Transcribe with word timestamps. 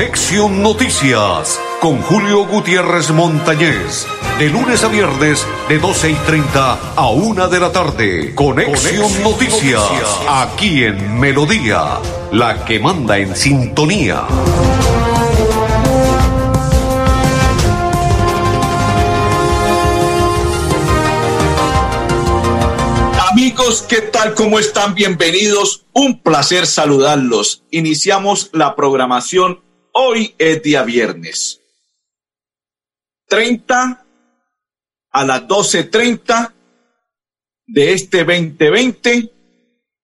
Conexión 0.00 0.62
Noticias 0.62 1.60
con 1.78 2.00
Julio 2.00 2.46
Gutiérrez 2.46 3.10
Montañez. 3.10 4.06
De 4.38 4.48
lunes 4.48 4.82
a 4.82 4.88
viernes 4.88 5.46
de 5.68 5.78
12 5.78 6.12
y 6.12 6.14
30 6.14 6.94
a 6.96 7.10
1 7.10 7.48
de 7.48 7.60
la 7.60 7.70
tarde. 7.70 8.34
Conexión, 8.34 9.22
Noticias, 9.22 9.82
Aquí 10.26 10.84
en 10.84 11.20
Melodía. 11.20 11.98
La 12.32 12.64
que 12.64 12.80
manda 12.80 13.18
en 13.18 13.36
sintonía. 13.36 14.24
Amigos, 23.30 23.84
¿qué 23.86 24.00
tal? 24.00 24.32
¿Cómo 24.32 24.58
están? 24.58 24.94
Bienvenidos. 24.94 25.84
Un 25.92 26.22
placer 26.22 26.66
saludarlos. 26.66 27.64
Iniciamos 27.70 28.48
la 28.54 28.74
programación. 28.74 29.60
Hoy 29.92 30.34
es 30.38 30.62
día 30.62 30.82
viernes. 30.82 31.60
30 33.28 34.04
a 35.12 35.24
las 35.24 35.42
12.30 35.42 36.52
de 37.66 37.92
este 37.92 38.18
2020. 38.24 39.30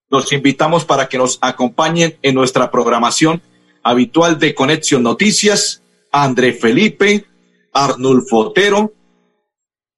Los 0.08 0.32
invitamos 0.32 0.84
para 0.84 1.08
que 1.08 1.18
nos 1.18 1.38
acompañen 1.40 2.16
en 2.22 2.34
nuestra 2.34 2.70
programación 2.70 3.42
habitual 3.82 4.38
de 4.38 4.54
Conexión 4.54 5.02
Noticias. 5.02 5.82
André 6.12 6.52
Felipe, 6.52 7.26
Arnulfo 7.72 8.38
Otero, 8.38 8.94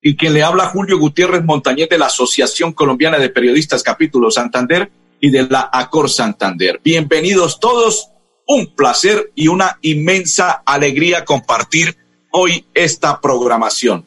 y 0.03 0.17
quien 0.17 0.35
le 0.35 0.43
habla 0.43 0.67
Julio 0.67 0.99
Gutiérrez 0.99 1.45
Montañez 1.45 1.89
de 1.89 1.99
la 1.99 2.07
Asociación 2.07 2.73
Colombiana 2.73 3.19
de 3.19 3.29
Periodistas 3.29 3.83
Capítulo 3.83 4.31
Santander 4.31 4.91
y 5.21 5.31
de 5.31 5.45
la 5.45 5.71
Acor 5.73 6.11
Santander. 6.11 6.81
Bienvenidos 6.83 7.61
todos, 7.61 8.11
un 8.49 8.75
placer 8.75 9.31
y 9.35 9.49
una 9.49 9.79
inmensa 9.83 10.63
alegría 10.65 11.25
compartir 11.25 11.97
hoy 12.33 12.65
esta 12.73 13.21
programación. 13.21 14.07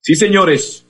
Sí, 0.00 0.14
señores, 0.14 0.86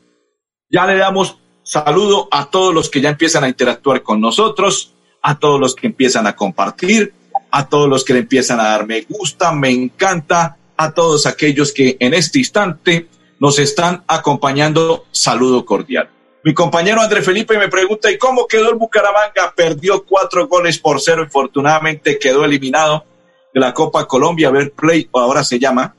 ya 0.71 0.87
le 0.87 0.97
damos 0.97 1.39
saludo 1.63 2.29
a 2.31 2.51
todos 2.51 2.75
los 2.75 2.91
que 2.91 3.01
ya 3.01 3.09
empiezan 3.09 3.43
a 3.43 3.49
interactuar 3.49 4.03
con 4.03 4.21
nosotros, 4.21 4.93
a 5.23 5.39
todos 5.39 5.59
los 5.59 5.75
que 5.75 5.87
empiezan 5.87 6.27
a 6.27 6.37
compartir, 6.37 7.15
a 7.51 7.67
todos 7.67 7.89
los 7.89 8.05
que 8.05 8.13
le 8.13 8.19
empiezan 8.21 8.61
a 8.61 8.65
dar 8.65 8.87
me 8.87 9.01
gusta, 9.09 9.51
me 9.53 9.71
encanta, 9.71 10.59
a 10.77 10.93
todos 10.93 11.25
aquellos 11.25 11.73
que 11.73 11.97
en 12.01 12.13
este 12.13 12.39
instante 12.39 13.09
nos 13.41 13.59
están 13.59 14.05
acompañando. 14.07 15.07
Saludo 15.11 15.65
cordial. 15.65 16.11
Mi 16.45 16.53
compañero 16.53 17.01
André 17.01 17.23
Felipe 17.23 17.57
me 17.57 17.69
pregunta, 17.69 18.11
¿y 18.11 18.19
cómo 18.19 18.47
quedó 18.47 18.69
el 18.69 18.75
Bucaramanga? 18.75 19.55
Perdió 19.57 20.05
cuatro 20.05 20.47
goles 20.47 20.79
por 20.79 21.01
cero. 21.01 21.23
Infortunadamente 21.23 22.19
quedó 22.19 22.45
eliminado 22.45 23.07
de 23.55 23.61
la 23.61 23.73
Copa 23.73 24.07
Colombia, 24.07 24.51
Ver 24.51 24.73
Play, 24.73 25.09
o 25.11 25.21
ahora 25.21 25.43
se 25.43 25.59
llama. 25.59 25.97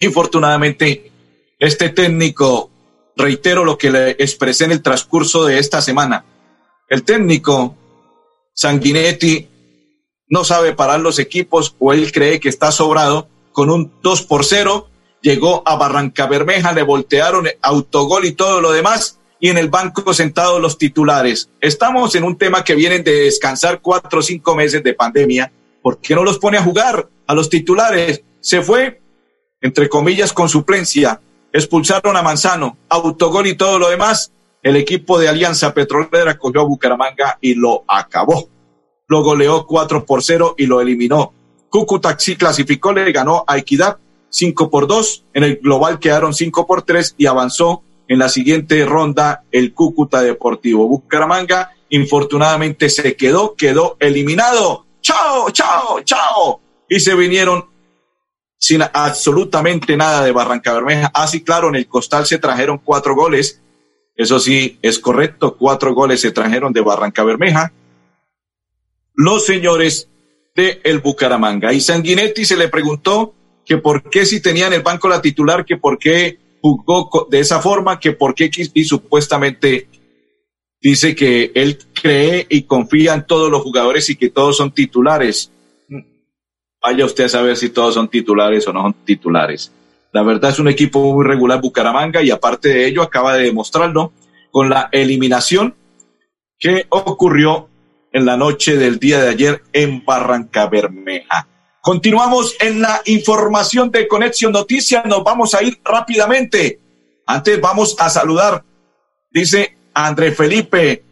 Infortunadamente, 0.00 1.10
este 1.58 1.88
técnico, 1.88 2.70
reitero 3.16 3.64
lo 3.64 3.78
que 3.78 3.90
le 3.90 4.10
expresé 4.10 4.66
en 4.66 4.72
el 4.72 4.82
transcurso 4.82 5.46
de 5.46 5.58
esta 5.58 5.80
semana. 5.80 6.26
El 6.90 7.02
técnico 7.02 7.74
Sanguinetti 8.52 9.48
no 10.28 10.44
sabe 10.44 10.74
parar 10.74 11.00
los 11.00 11.18
equipos 11.18 11.74
o 11.78 11.94
él 11.94 12.12
cree 12.12 12.38
que 12.38 12.50
está 12.50 12.70
sobrado 12.70 13.28
con 13.52 13.70
un 13.70 13.94
2 14.02 14.22
por 14.24 14.44
0 14.44 14.90
llegó 15.22 15.62
a 15.64 15.76
Barranca 15.76 16.26
Bermeja, 16.26 16.72
le 16.72 16.82
voltearon 16.82 17.48
autogol 17.62 18.26
y 18.26 18.32
todo 18.32 18.60
lo 18.60 18.72
demás, 18.72 19.20
y 19.44 19.50
en 19.50 19.58
el 19.58 19.68
banco 19.68 20.14
sentados 20.14 20.58
los 20.58 20.78
titulares. 20.78 21.50
Estamos 21.60 22.14
en 22.14 22.24
un 22.24 22.38
tema 22.38 22.64
que 22.64 22.74
vienen 22.74 23.04
de 23.04 23.24
descansar 23.24 23.82
cuatro 23.82 24.20
o 24.20 24.22
cinco 24.22 24.54
meses 24.54 24.82
de 24.82 24.94
pandemia. 24.94 25.52
¿Por 25.82 25.98
qué 25.98 26.14
no 26.14 26.24
los 26.24 26.38
pone 26.38 26.56
a 26.56 26.62
jugar 26.62 27.10
a 27.26 27.34
los 27.34 27.50
titulares? 27.50 28.22
Se 28.40 28.62
fue, 28.62 29.02
entre 29.60 29.90
comillas, 29.90 30.32
con 30.32 30.48
suplencia. 30.48 31.20
Expulsaron 31.52 32.16
a 32.16 32.22
Manzano, 32.22 32.78
autogol 32.88 33.46
y 33.46 33.54
todo 33.54 33.78
lo 33.78 33.90
demás. 33.90 34.32
El 34.62 34.76
equipo 34.76 35.18
de 35.18 35.28
Alianza 35.28 35.74
Petrolera 35.74 36.38
cogió 36.38 36.62
a 36.62 36.64
Bucaramanga 36.64 37.36
y 37.42 37.54
lo 37.54 37.84
acabó. 37.86 38.48
Lo 39.08 39.22
goleó 39.22 39.66
4 39.66 40.06
por 40.06 40.22
0 40.22 40.54
y 40.56 40.64
lo 40.64 40.80
eliminó. 40.80 41.34
Cúcuta 41.68 42.18
sí 42.18 42.36
clasificó, 42.36 42.94
le 42.94 43.12
ganó 43.12 43.44
a 43.46 43.58
Equidad 43.58 43.98
5 44.30 44.70
por 44.70 44.86
2. 44.86 45.26
En 45.34 45.44
el 45.44 45.56
global 45.56 45.98
quedaron 45.98 46.32
5 46.32 46.66
por 46.66 46.80
3 46.80 47.16
y 47.18 47.26
avanzó 47.26 47.82
en 48.08 48.18
la 48.18 48.28
siguiente 48.28 48.84
ronda 48.84 49.44
el 49.50 49.72
Cúcuta 49.72 50.22
Deportivo. 50.22 50.86
Bucaramanga, 50.88 51.72
infortunadamente 51.90 52.88
se 52.88 53.16
quedó, 53.16 53.54
quedó 53.54 53.96
eliminado. 54.00 54.86
Chao, 55.00 55.50
chao, 55.50 56.00
chao. 56.02 56.60
Y 56.88 57.00
se 57.00 57.14
vinieron 57.14 57.66
sin 58.58 58.82
absolutamente 58.82 59.96
nada 59.96 60.24
de 60.24 60.32
Barranca 60.32 60.72
Bermeja. 60.72 61.10
Así 61.12 61.38
ah, 61.38 61.42
claro, 61.44 61.68
en 61.68 61.74
el 61.76 61.86
costal 61.86 62.26
se 62.26 62.38
trajeron 62.38 62.78
cuatro 62.78 63.14
goles. 63.14 63.60
Eso 64.16 64.38
sí, 64.38 64.78
es 64.80 64.98
correcto, 64.98 65.56
cuatro 65.56 65.94
goles 65.94 66.20
se 66.20 66.30
trajeron 66.30 66.72
de 66.72 66.80
Barranca 66.80 67.24
Bermeja. 67.24 67.72
Los 69.14 69.44
señores 69.44 70.08
de 70.54 70.80
el 70.84 71.00
Bucaramanga. 71.00 71.72
Y 71.72 71.80
Sanguinetti 71.80 72.44
se 72.44 72.56
le 72.56 72.68
preguntó 72.68 73.34
que 73.64 73.78
por 73.78 74.08
qué 74.08 74.24
si 74.24 74.40
tenía 74.40 74.66
en 74.66 74.74
el 74.74 74.82
banco 74.82 75.08
la 75.08 75.20
titular, 75.20 75.64
que 75.64 75.76
por 75.76 75.98
qué 75.98 76.38
jugó 76.64 77.28
de 77.30 77.40
esa 77.40 77.60
forma, 77.60 78.00
que 78.00 78.12
por 78.12 78.34
qué 78.34 78.50
y 78.72 78.84
supuestamente 78.84 79.86
dice 80.80 81.14
que 81.14 81.52
él 81.54 81.78
cree 81.92 82.46
y 82.48 82.62
confía 82.62 83.12
en 83.12 83.26
todos 83.26 83.50
los 83.50 83.60
jugadores 83.60 84.08
y 84.08 84.16
que 84.16 84.30
todos 84.30 84.56
son 84.56 84.72
titulares. 84.72 85.52
Vaya 86.82 87.04
usted 87.04 87.24
a 87.24 87.28
saber 87.28 87.58
si 87.58 87.68
todos 87.68 87.92
son 87.92 88.08
titulares 88.08 88.66
o 88.66 88.72
no 88.72 88.80
son 88.80 88.94
titulares. 89.04 89.72
La 90.10 90.22
verdad 90.22 90.52
es 90.52 90.58
un 90.58 90.68
equipo 90.68 91.00
muy 91.12 91.26
regular 91.26 91.60
Bucaramanga 91.60 92.22
y 92.22 92.30
aparte 92.30 92.70
de 92.70 92.86
ello 92.86 93.02
acaba 93.02 93.36
de 93.36 93.44
demostrarlo 93.44 94.12
con 94.50 94.70
la 94.70 94.88
eliminación 94.90 95.74
que 96.58 96.86
ocurrió 96.88 97.68
en 98.10 98.24
la 98.24 98.38
noche 98.38 98.78
del 98.78 98.98
día 98.98 99.20
de 99.20 99.28
ayer 99.28 99.62
en 99.74 100.02
Barranca 100.02 100.66
Bermeja. 100.66 101.46
Continuamos 101.84 102.56
en 102.60 102.80
la 102.80 103.02
información 103.04 103.90
de 103.90 104.08
Conexión 104.08 104.52
Noticias. 104.52 105.04
Nos 105.04 105.22
vamos 105.22 105.52
a 105.52 105.62
ir 105.62 105.78
rápidamente. 105.84 106.80
Antes 107.26 107.60
vamos 107.60 107.94
a 107.98 108.08
saludar. 108.08 108.64
Dice 109.30 109.76
André 109.92 110.32
Felipe. 110.32 111.04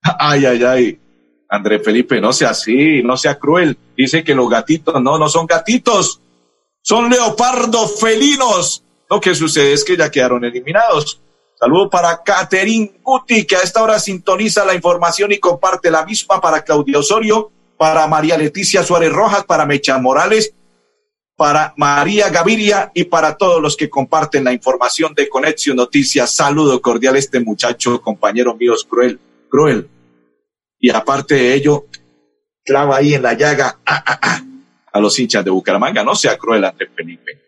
Ay, 0.20 0.46
ay, 0.46 0.62
ay. 0.62 1.00
André 1.48 1.80
Felipe, 1.80 2.20
no 2.20 2.32
sea 2.32 2.50
así, 2.50 3.02
no 3.02 3.16
sea 3.16 3.36
cruel. 3.36 3.76
Dice 3.96 4.22
que 4.22 4.32
los 4.32 4.48
gatitos, 4.48 5.02
no, 5.02 5.18
no 5.18 5.28
son 5.28 5.44
gatitos. 5.44 6.20
Son 6.80 7.10
leopardos 7.10 7.98
felinos. 8.00 8.84
Lo 9.10 9.20
que 9.20 9.34
sucede 9.34 9.72
es 9.72 9.82
que 9.82 9.96
ya 9.96 10.08
quedaron 10.08 10.44
eliminados. 10.44 11.20
Saludo 11.58 11.90
para 11.90 12.22
Catherine 12.22 13.00
Guti, 13.02 13.44
que 13.44 13.56
a 13.56 13.60
esta 13.60 13.82
hora 13.82 13.98
sintoniza 13.98 14.64
la 14.64 14.74
información 14.74 15.32
y 15.32 15.38
comparte 15.38 15.90
la 15.90 16.04
misma 16.04 16.40
para 16.40 16.62
Claudia 16.62 17.00
Osorio 17.00 17.50
para 17.84 18.06
María 18.06 18.38
Leticia 18.38 18.82
Suárez 18.82 19.12
Rojas, 19.12 19.44
para 19.44 19.66
Mecha 19.66 19.98
Morales, 19.98 20.54
para 21.36 21.74
María 21.76 22.30
Gaviria 22.30 22.90
y 22.94 23.04
para 23.04 23.36
todos 23.36 23.60
los 23.60 23.76
que 23.76 23.90
comparten 23.90 24.42
la 24.42 24.54
información 24.54 25.12
de 25.12 25.28
Conexión 25.28 25.76
Noticias. 25.76 26.34
Saludo 26.34 26.80
cordial 26.80 27.16
a 27.16 27.18
este 27.18 27.40
muchacho, 27.40 28.00
compañero 28.00 28.54
mío, 28.56 28.72
es 28.72 28.84
cruel, 28.84 29.20
cruel. 29.50 29.86
Y 30.78 30.88
aparte 30.88 31.34
de 31.34 31.52
ello, 31.52 31.84
clava 32.64 32.96
ahí 32.96 33.12
en 33.12 33.20
la 33.20 33.34
llaga 33.34 33.78
ah, 33.84 34.02
ah, 34.06 34.18
ah, 34.22 34.42
a 34.90 34.98
los 34.98 35.18
hinchas 35.18 35.44
de 35.44 35.50
Bucaramanga. 35.50 36.02
No 36.02 36.14
sea 36.14 36.38
cruel, 36.38 36.64
Andrés 36.64 36.88
Felipe. 36.96 37.38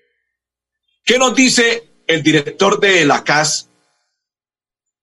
¿Qué 1.02 1.18
nos 1.18 1.34
dice 1.34 2.02
el 2.06 2.22
director 2.22 2.78
de 2.78 3.06
la 3.06 3.24
CAS, 3.24 3.70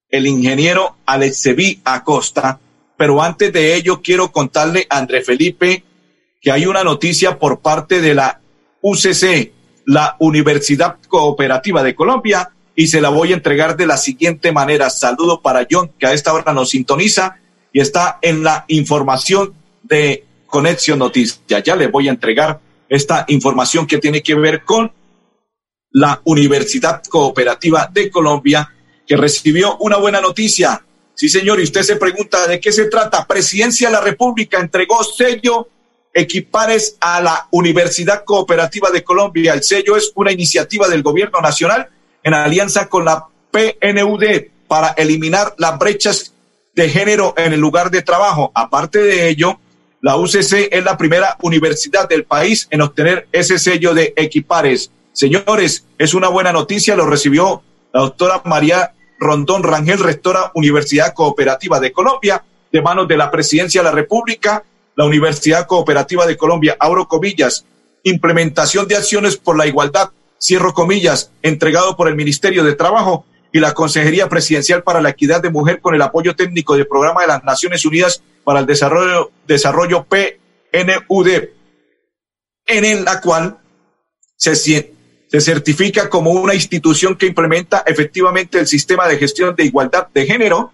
el 0.09 0.27
ingeniero 0.27 0.97
Alexevi 1.07 1.81
Acosta, 1.85 2.59
pero 2.97 3.21
antes 3.21 3.51
de 3.51 3.75
ello 3.75 4.01
quiero 4.01 4.31
contarle 4.31 4.87
a 4.89 4.97
André 4.97 5.21
Felipe 5.21 5.83
que 6.41 6.51
hay 6.51 6.65
una 6.65 6.83
noticia 6.83 7.39
por 7.39 7.61
parte 7.61 8.01
de 8.01 8.13
la 8.13 8.41
UCC, 8.81 9.51
la 9.85 10.17
Universidad 10.19 10.97
Cooperativa 11.07 11.81
de 11.83 11.95
Colombia, 11.95 12.51
y 12.75 12.87
se 12.87 12.99
la 12.99 13.09
voy 13.09 13.31
a 13.31 13.35
entregar 13.35 13.77
de 13.77 13.87
la 13.87 13.97
siguiente 13.97 14.51
manera. 14.51 14.89
Saludo 14.89 15.41
para 15.41 15.65
John, 15.69 15.91
que 15.97 16.05
a 16.05 16.13
esta 16.13 16.33
hora 16.33 16.51
nos 16.53 16.71
sintoniza 16.71 17.37
y 17.71 17.79
está 17.79 18.19
en 18.21 18.43
la 18.43 18.65
información 18.67 19.53
de 19.83 20.25
Conexión 20.45 20.99
Noticias. 20.99 21.41
Ya 21.63 21.75
le 21.75 21.87
voy 21.87 22.09
a 22.09 22.11
entregar 22.11 22.59
esta 22.89 23.25
información 23.29 23.87
que 23.87 23.99
tiene 23.99 24.21
que 24.21 24.35
ver 24.35 24.63
con 24.63 24.91
la 25.91 26.21
Universidad 26.25 27.01
Cooperativa 27.03 27.89
de 27.91 28.09
Colombia, 28.09 28.69
que 29.07 29.15
recibió 29.15 29.77
una 29.77 29.97
buena 29.97 30.19
noticia 30.19 30.83
Sí, 31.15 31.29
señor, 31.29 31.59
y 31.59 31.63
usted 31.63 31.83
se 31.83 31.95
pregunta 31.95 32.47
de 32.47 32.59
qué 32.59 32.71
se 32.71 32.85
trata. 32.85 33.25
Presidencia 33.25 33.87
de 33.87 33.93
la 33.93 34.01
República 34.01 34.59
entregó 34.59 35.03
sello 35.03 35.67
equipares 36.13 36.97
a 36.99 37.21
la 37.21 37.47
Universidad 37.51 38.23
Cooperativa 38.23 38.91
de 38.91 39.03
Colombia. 39.03 39.53
El 39.53 39.63
sello 39.63 39.95
es 39.95 40.11
una 40.15 40.31
iniciativa 40.31 40.87
del 40.87 41.03
gobierno 41.03 41.39
nacional 41.41 41.89
en 42.23 42.33
alianza 42.33 42.87
con 42.87 43.05
la 43.05 43.25
PNUD 43.51 44.23
para 44.67 44.89
eliminar 44.89 45.53
las 45.57 45.77
brechas 45.77 46.33
de 46.75 46.89
género 46.89 47.33
en 47.37 47.53
el 47.53 47.59
lugar 47.59 47.91
de 47.91 48.01
trabajo. 48.01 48.51
Aparte 48.55 48.99
de 48.99 49.29
ello, 49.29 49.59
La 50.03 50.17
UCC 50.17 50.67
es 50.69 50.83
la 50.83 50.97
primera 50.97 51.37
universidad 51.43 52.09
del 52.09 52.25
país 52.25 52.67
en 52.71 52.81
obtener 52.81 53.29
ese 53.31 53.57
sello 53.57 53.93
de 53.93 54.13
equipares. 54.17 54.91
Señores, 55.13 55.85
es 55.97 56.13
una 56.13 56.27
buena 56.27 56.51
noticia, 56.51 56.97
lo 56.97 57.05
recibió 57.05 57.63
la 57.93 58.01
doctora 58.01 58.41
María 58.43 58.91
Rondón 59.23 59.63
Rangel, 59.63 59.99
rectora 59.99 60.51
Universidad 60.53 61.13
Cooperativa 61.13 61.79
de 61.79 61.91
Colombia, 61.91 62.43
de 62.71 62.81
manos 62.81 63.07
de 63.07 63.17
la 63.17 63.31
Presidencia 63.31 63.81
de 63.81 63.85
la 63.85 63.95
República, 63.95 64.63
la 64.95 65.05
Universidad 65.05 65.65
Cooperativa 65.65 66.27
de 66.27 66.37
Colombia, 66.37 66.75
abro 66.79 67.07
comillas, 67.07 67.65
implementación 68.03 68.87
de 68.87 68.97
acciones 68.97 69.37
por 69.37 69.57
la 69.57 69.65
igualdad, 69.65 70.09
cierro 70.39 70.73
comillas, 70.73 71.31
entregado 71.41 71.95
por 71.95 72.07
el 72.07 72.15
Ministerio 72.15 72.63
de 72.63 72.75
Trabajo 72.75 73.25
y 73.51 73.59
la 73.59 73.73
Consejería 73.73 74.27
Presidencial 74.27 74.83
para 74.83 75.01
la 75.01 75.09
Equidad 75.09 75.41
de 75.41 75.49
Mujer 75.49 75.79
con 75.79 75.95
el 75.95 76.01
apoyo 76.01 76.35
técnico 76.35 76.75
del 76.75 76.87
Programa 76.87 77.21
de 77.21 77.27
las 77.27 77.43
Naciones 77.43 77.85
Unidas 77.85 78.21
para 78.43 78.59
el 78.59 78.65
Desarrollo, 78.65 79.31
desarrollo 79.47 80.05
PNUD, 80.05 81.27
en 82.65 83.05
la 83.05 83.21
cual 83.21 83.59
se, 84.35 84.92
se 85.33 85.41
certifica 85.41 86.11
como 86.11 86.29
una 86.29 86.53
institución 86.53 87.15
que 87.15 87.25
implementa 87.25 87.83
efectivamente 87.87 88.59
el 88.59 88.67
sistema 88.67 89.07
de 89.07 89.17
gestión 89.17 89.55
de 89.55 89.63
igualdad 89.63 90.07
de 90.13 90.27
género, 90.27 90.71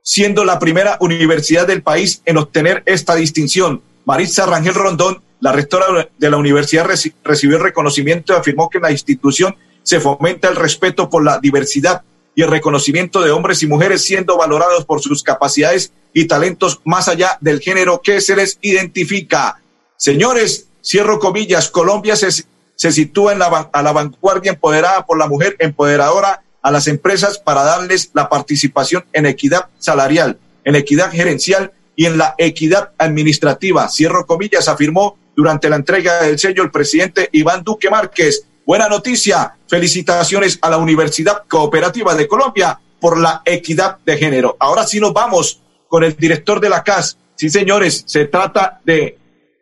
siendo 0.00 0.46
la 0.46 0.58
primera 0.58 0.96
universidad 1.00 1.66
del 1.66 1.82
país 1.82 2.22
en 2.24 2.38
obtener 2.38 2.82
esta 2.86 3.16
distinción. 3.16 3.82
Maritza 4.06 4.46
Rangel 4.46 4.72
Rondón, 4.72 5.20
la 5.40 5.52
rectora 5.52 6.08
de 6.16 6.30
la 6.30 6.38
universidad, 6.38 6.88
recibió 7.22 7.58
el 7.58 7.62
reconocimiento 7.62 8.32
y 8.32 8.36
afirmó 8.36 8.70
que 8.70 8.78
en 8.78 8.84
la 8.84 8.92
institución 8.92 9.54
se 9.82 10.00
fomenta 10.00 10.48
el 10.48 10.56
respeto 10.56 11.10
por 11.10 11.22
la 11.22 11.38
diversidad 11.38 12.00
y 12.34 12.40
el 12.40 12.48
reconocimiento 12.48 13.20
de 13.20 13.30
hombres 13.30 13.62
y 13.62 13.66
mujeres 13.66 14.04
siendo 14.04 14.38
valorados 14.38 14.86
por 14.86 15.02
sus 15.02 15.22
capacidades 15.22 15.92
y 16.14 16.24
talentos 16.24 16.80
más 16.86 17.08
allá 17.08 17.36
del 17.42 17.60
género 17.60 18.00
que 18.02 18.22
se 18.22 18.36
les 18.36 18.58
identifica. 18.62 19.60
Señores, 19.98 20.68
cierro 20.82 21.18
comillas, 21.18 21.68
Colombia 21.68 22.16
se, 22.16 22.46
se 22.78 22.92
sitúa 22.92 23.32
en 23.32 23.40
la, 23.40 23.70
a 23.72 23.82
la 23.82 23.92
vanguardia 23.92 24.52
empoderada 24.52 25.04
por 25.04 25.18
la 25.18 25.26
mujer 25.26 25.56
empoderadora 25.58 26.44
a 26.62 26.70
las 26.70 26.86
empresas 26.86 27.38
para 27.38 27.64
darles 27.64 28.10
la 28.14 28.28
participación 28.28 29.04
en 29.12 29.26
equidad 29.26 29.66
salarial, 29.78 30.38
en 30.64 30.76
equidad 30.76 31.10
gerencial 31.10 31.72
y 31.96 32.06
en 32.06 32.18
la 32.18 32.36
equidad 32.38 32.92
administrativa. 32.96 33.88
Cierro 33.88 34.26
comillas, 34.26 34.68
afirmó 34.68 35.18
durante 35.34 35.68
la 35.68 35.74
entrega 35.74 36.22
del 36.22 36.38
sello 36.38 36.62
el 36.62 36.70
presidente 36.70 37.28
Iván 37.32 37.64
Duque 37.64 37.90
Márquez. 37.90 38.46
Buena 38.64 38.88
noticia, 38.88 39.56
felicitaciones 39.66 40.60
a 40.62 40.70
la 40.70 40.76
Universidad 40.76 41.42
Cooperativa 41.48 42.14
de 42.14 42.28
Colombia 42.28 42.78
por 43.00 43.18
la 43.18 43.42
equidad 43.44 43.98
de 44.06 44.16
género. 44.16 44.56
Ahora 44.60 44.86
sí 44.86 45.00
nos 45.00 45.12
vamos 45.12 45.62
con 45.88 46.04
el 46.04 46.16
director 46.16 46.60
de 46.60 46.68
la 46.68 46.84
CAS. 46.84 47.18
Sí, 47.34 47.50
señores, 47.50 48.04
se 48.06 48.26
trata 48.26 48.80
de 48.84 49.18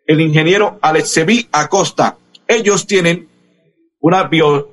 el 0.07 0.21
ingeniero 0.21 0.79
Alexevi 0.83 1.49
Acosta. 1.51 2.19
Ellos 2.49 2.87
tienen 2.87 3.29
una 4.01 4.25
bio, 4.25 4.73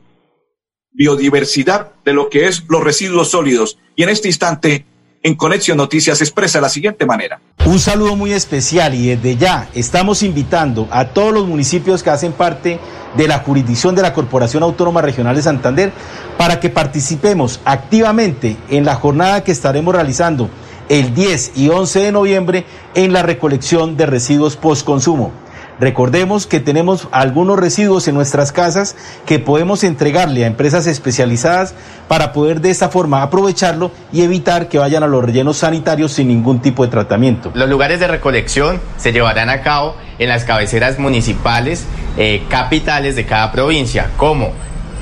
biodiversidad 0.92 1.92
de 2.06 2.14
lo 2.14 2.30
que 2.30 2.48
es 2.48 2.64
los 2.70 2.84
residuos 2.84 3.31
sólidos. 3.31 3.80
Y 3.96 4.04
en 4.04 4.10
este 4.10 4.28
instante, 4.28 4.86
en 5.24 5.36
Conexión 5.36 5.78
Noticias 5.78 6.22
expresa 6.22 6.60
de 6.60 6.64
la 6.64 6.70
siguiente 6.70 7.06
manera. 7.06 7.40
Un 7.66 7.80
saludo 7.80 8.16
muy 8.16 8.34
especial 8.34 8.94
y 8.94 9.08
desde 9.08 9.38
ya 9.38 9.70
estamos 9.74 10.22
invitando 10.22 10.88
a 10.92 11.10
todos 11.10 11.34
los 11.34 11.48
municipios 11.48 12.04
que 12.04 12.10
hacen 12.10 12.34
parte 12.34 12.80
de 13.16 13.28
la 13.28 13.40
jurisdicción 13.40 13.96
de 13.96 14.02
la 14.02 14.14
Corporación 14.14 14.64
Autónoma 14.64 15.02
Regional 15.02 15.36
de 15.36 15.42
Santander 15.42 15.92
para 16.38 16.60
que 16.60 16.70
participemos 16.70 17.62
activamente 17.64 18.58
en 18.70 18.86
la 18.86 18.96
jornada 18.96 19.44
que 19.44 19.52
estaremos 19.52 19.96
realizando 19.96 20.50
el 20.90 21.14
10 21.14 21.54
y 21.56 21.70
11 21.70 22.00
de 22.00 22.12
noviembre 22.12 22.66
en 22.94 23.14
la 23.14 23.24
recolección 23.24 23.96
de 23.96 24.06
residuos 24.06 24.58
postconsumo. 24.58 25.43
Recordemos 25.80 26.48
que 26.48 26.60
tenemos 26.60 27.08
algunos 27.12 27.60
residuos 27.60 28.08
en 28.08 28.16
nuestras 28.16 28.52
casas 28.52 28.96
que 29.25 29.40
podemos 29.40 29.84
entregarle 29.84 30.44
a 30.44 30.48
empresas 30.48 30.88
especializadas 30.88 31.74
para 32.08 32.34
poder 32.34 32.62
de 32.62 32.70
esta 32.70 32.90
forma 32.90 33.22
aprovecharlo 33.22 33.92
y 34.12 34.22
evitar 34.22 34.70
que 34.70 34.78
vayan 34.78 35.04
a 35.04 35.08
los 35.08 35.24
rellenos 35.24 35.58
sanitarios 35.58 36.14
sin 36.14 36.28
ningún 36.28 36.62
tipo 36.62 36.84
de 36.84 36.92
tratamiento. 36.92 37.52
Los 37.54 37.70
lugares 37.70 38.00
de 38.00 38.08
recolección 38.08 38.80
se 38.98 39.12
llevarán 39.12 39.50
a 39.50 39.62
cabo 39.62 39.96
en 40.20 40.30
las 40.30 40.44
cabeceras 40.44 41.00
municipales 41.00 41.86
eh, 42.18 42.44
capitales 42.50 43.16
de 43.16 43.25
cada 43.25 43.52
provincia, 43.52 44.12
como 44.18 44.52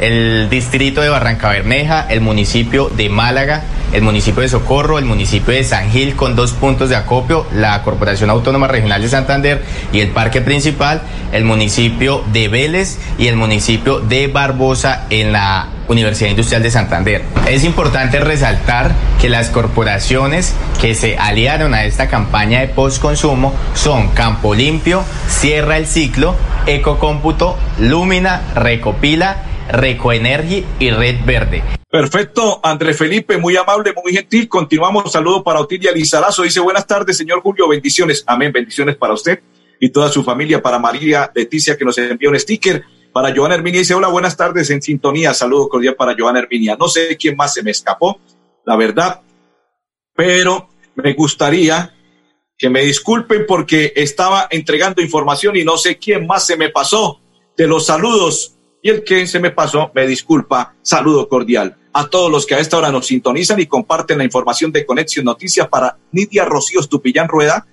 el 0.02 0.50
distrito 0.50 1.00
de 1.02 1.10
Barranca 1.10 1.50
Bermeja, 1.50 2.08
el 2.10 2.22
municipio 2.22 2.90
de 2.90 3.08
Málaga, 3.08 3.64
el 3.94 4.02
municipio 4.02 4.42
de 4.42 4.50
Socorro, 4.50 4.98
el 4.98 5.06
municipio 5.06 5.54
de 5.54 5.64
San 5.64 5.92
Gil 5.92 6.16
con 6.16 6.36
dos 6.36 6.54
puntos 6.54 6.90
de 6.90 6.96
acopio, 6.96 7.46
la 7.54 7.84
Corporación 7.84 8.32
Autónoma 8.32 8.68
Regional 8.68 9.02
de 9.02 9.10
Santander 9.10 9.64
y 9.94 10.00
el 10.00 10.10
parque 10.10 10.42
principal, 10.42 11.02
el 11.32 11.46
municipio 11.46 12.24
de 12.34 12.48
Vélez 12.48 12.98
y 13.20 13.28
el 13.28 13.36
municipio 13.36 14.00
de 14.00 14.28
Barbosa 14.28 15.06
en 15.12 15.32
la 15.34 15.68
Universidad 15.88 16.32
Industrial 16.32 16.64
de 16.64 16.72
Santander. 16.72 17.24
Es 17.48 17.64
importante 17.64 18.20
resaltar 18.20 18.94
que 19.20 19.30
las 19.30 19.50
corporaciones 19.50 20.56
que 20.80 20.96
se 20.96 21.18
aliaron 21.18 21.76
a 21.76 21.84
esta 21.84 22.08
campaña 22.08 22.62
de 22.62 22.70
postconsumo 22.70 23.54
son 23.76 24.08
Campo 24.10 24.56
Limpio, 24.56 25.04
Cierra 25.28 25.78
el 25.78 25.86
Ciclo, 25.86 26.36
Ecocómputo, 26.66 27.58
Lumina, 27.78 28.42
Recopila, 28.56 29.51
Recoenergy 29.70 30.66
y 30.80 30.92
Red 30.92 31.26
Verde. 31.26 31.64
Perfecto, 31.90 32.62
André 32.64 32.94
Felipe, 32.94 33.38
muy 33.38 33.58
amable, 33.58 33.94
muy 34.02 34.14
gentil. 34.14 34.48
Continuamos, 34.48 35.12
saludo 35.12 35.44
para 35.44 35.60
Otilia 35.60 35.92
Lizarazo. 35.92 36.44
Dice, 36.44 36.62
buenas 36.62 36.88
tardes, 36.88 37.18
señor 37.18 37.42
Julio, 37.42 37.68
bendiciones. 37.68 38.24
Amén, 38.28 38.52
bendiciones 38.52 38.96
para 38.96 39.14
usted 39.14 39.42
y 39.80 39.90
toda 39.90 40.10
su 40.10 40.24
familia. 40.24 40.62
Para 40.62 40.80
María 40.80 41.30
Leticia, 41.36 41.78
que 41.78 41.84
nos 41.84 41.98
envió 41.98 42.30
un 42.30 42.40
sticker. 42.40 42.84
Para 43.12 43.36
Joana 43.36 43.56
Herminia, 43.56 43.80
dice, 43.80 43.94
hola, 43.94 44.08
buenas 44.08 44.38
tardes, 44.38 44.70
en 44.70 44.82
sintonía. 44.82 45.34
Saludo 45.34 45.68
cordial 45.68 45.96
para 45.96 46.16
Joana 46.18 46.40
Herminia. 46.40 46.78
No 46.80 46.88
sé 46.88 47.18
quién 47.18 47.36
más 47.36 47.54
se 47.54 47.62
me 47.62 47.72
escapó, 47.72 48.22
la 48.66 48.78
verdad, 48.78 49.22
pero 50.16 50.70
me 50.96 51.14
gustaría 51.14 51.94
que 52.58 52.70
me 52.70 52.84
disculpen 52.84 53.46
porque 53.48 53.92
estaba 53.96 54.48
entregando 54.50 55.02
información 55.02 55.58
y 55.58 55.64
no 55.64 55.78
sé 55.78 55.98
quién 55.98 56.26
más 56.26 56.46
se 56.46 56.56
me 56.56 56.70
pasó 56.70 57.20
de 57.58 57.68
los 57.68 57.88
saludos. 57.88 58.56
Y 58.82 58.90
el 58.90 59.04
que 59.04 59.28
se 59.28 59.40
me 59.40 59.52
pasó, 59.52 59.92
me 59.94 60.08
disculpa. 60.08 60.76
Saludo 60.82 61.28
cordial 61.28 61.78
a 61.94 62.08
todos 62.08 62.32
los 62.32 62.46
que 62.46 62.56
a 62.56 62.60
esta 62.60 62.78
hora 62.78 62.92
nos 62.92 63.08
sintonizan 63.08 63.60
y 63.60 63.68
comparten 63.68 64.18
la 64.18 64.24
información 64.24 64.72
de 64.72 64.86
Conexión 64.86 65.26
Noticias 65.26 65.68
para 65.68 65.98
Nidia 66.12 66.46
Rocío 66.46 66.80
Estupillán 66.80 67.28
Rueda, 67.28 67.68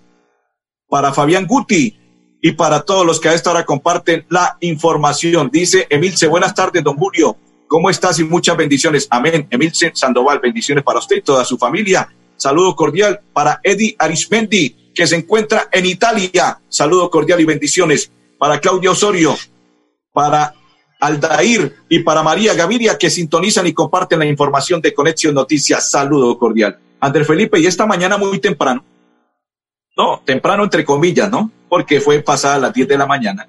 para 0.88 1.12
Fabián 1.12 1.46
Guti 1.46 1.98
y 2.40 2.52
para 2.52 2.82
todos 2.82 3.06
los 3.06 3.20
que 3.20 3.28
a 3.28 3.34
esta 3.34 3.50
hora 3.50 3.64
comparten 3.64 4.26
la 4.28 4.56
información. 4.60 5.50
Dice 5.52 5.86
Emilce, 5.90 6.26
buenas 6.26 6.54
tardes, 6.54 6.82
don 6.82 6.96
Julio. 6.96 7.36
¿Cómo 7.68 7.90
estás? 7.90 8.18
Y 8.18 8.24
muchas 8.24 8.56
bendiciones. 8.56 9.06
Amén. 9.10 9.46
Emilce 9.50 9.92
Sandoval, 9.94 10.40
bendiciones 10.40 10.82
para 10.82 10.98
usted 10.98 11.16
y 11.16 11.22
toda 11.22 11.44
su 11.44 11.58
familia. 11.58 12.08
Saludo 12.36 12.74
cordial 12.74 13.20
para 13.32 13.60
Eddie 13.62 13.94
Arismendi, 13.98 14.92
que 14.94 15.06
se 15.06 15.16
encuentra 15.16 15.68
en 15.70 15.84
Italia. 15.84 16.60
Saludo 16.68 17.10
cordial 17.10 17.40
y 17.40 17.44
bendiciones 17.44 18.10
para 18.38 18.58
Claudio 18.60 18.92
Osorio, 18.92 19.36
para 20.12 20.54
Aldair 21.00 21.76
y 21.88 22.00
para 22.00 22.22
María 22.22 22.54
Gaviria 22.54 22.98
que 22.98 23.10
sintonizan 23.10 23.66
y 23.66 23.72
comparten 23.72 24.18
la 24.18 24.26
información 24.26 24.80
de 24.80 24.92
Conexión 24.92 25.34
Noticias. 25.34 25.90
Saludo 25.90 26.38
cordial. 26.38 26.78
Andrés 27.00 27.26
Felipe, 27.26 27.60
y 27.60 27.66
esta 27.66 27.86
mañana 27.86 28.18
muy 28.18 28.40
temprano, 28.40 28.84
no, 29.96 30.22
temprano 30.24 30.64
entre 30.64 30.84
comillas, 30.84 31.30
¿no? 31.30 31.50
Porque 31.68 32.00
fue 32.00 32.20
pasada 32.20 32.58
las 32.58 32.72
10 32.72 32.88
de 32.88 32.98
la 32.98 33.06
mañana. 33.06 33.48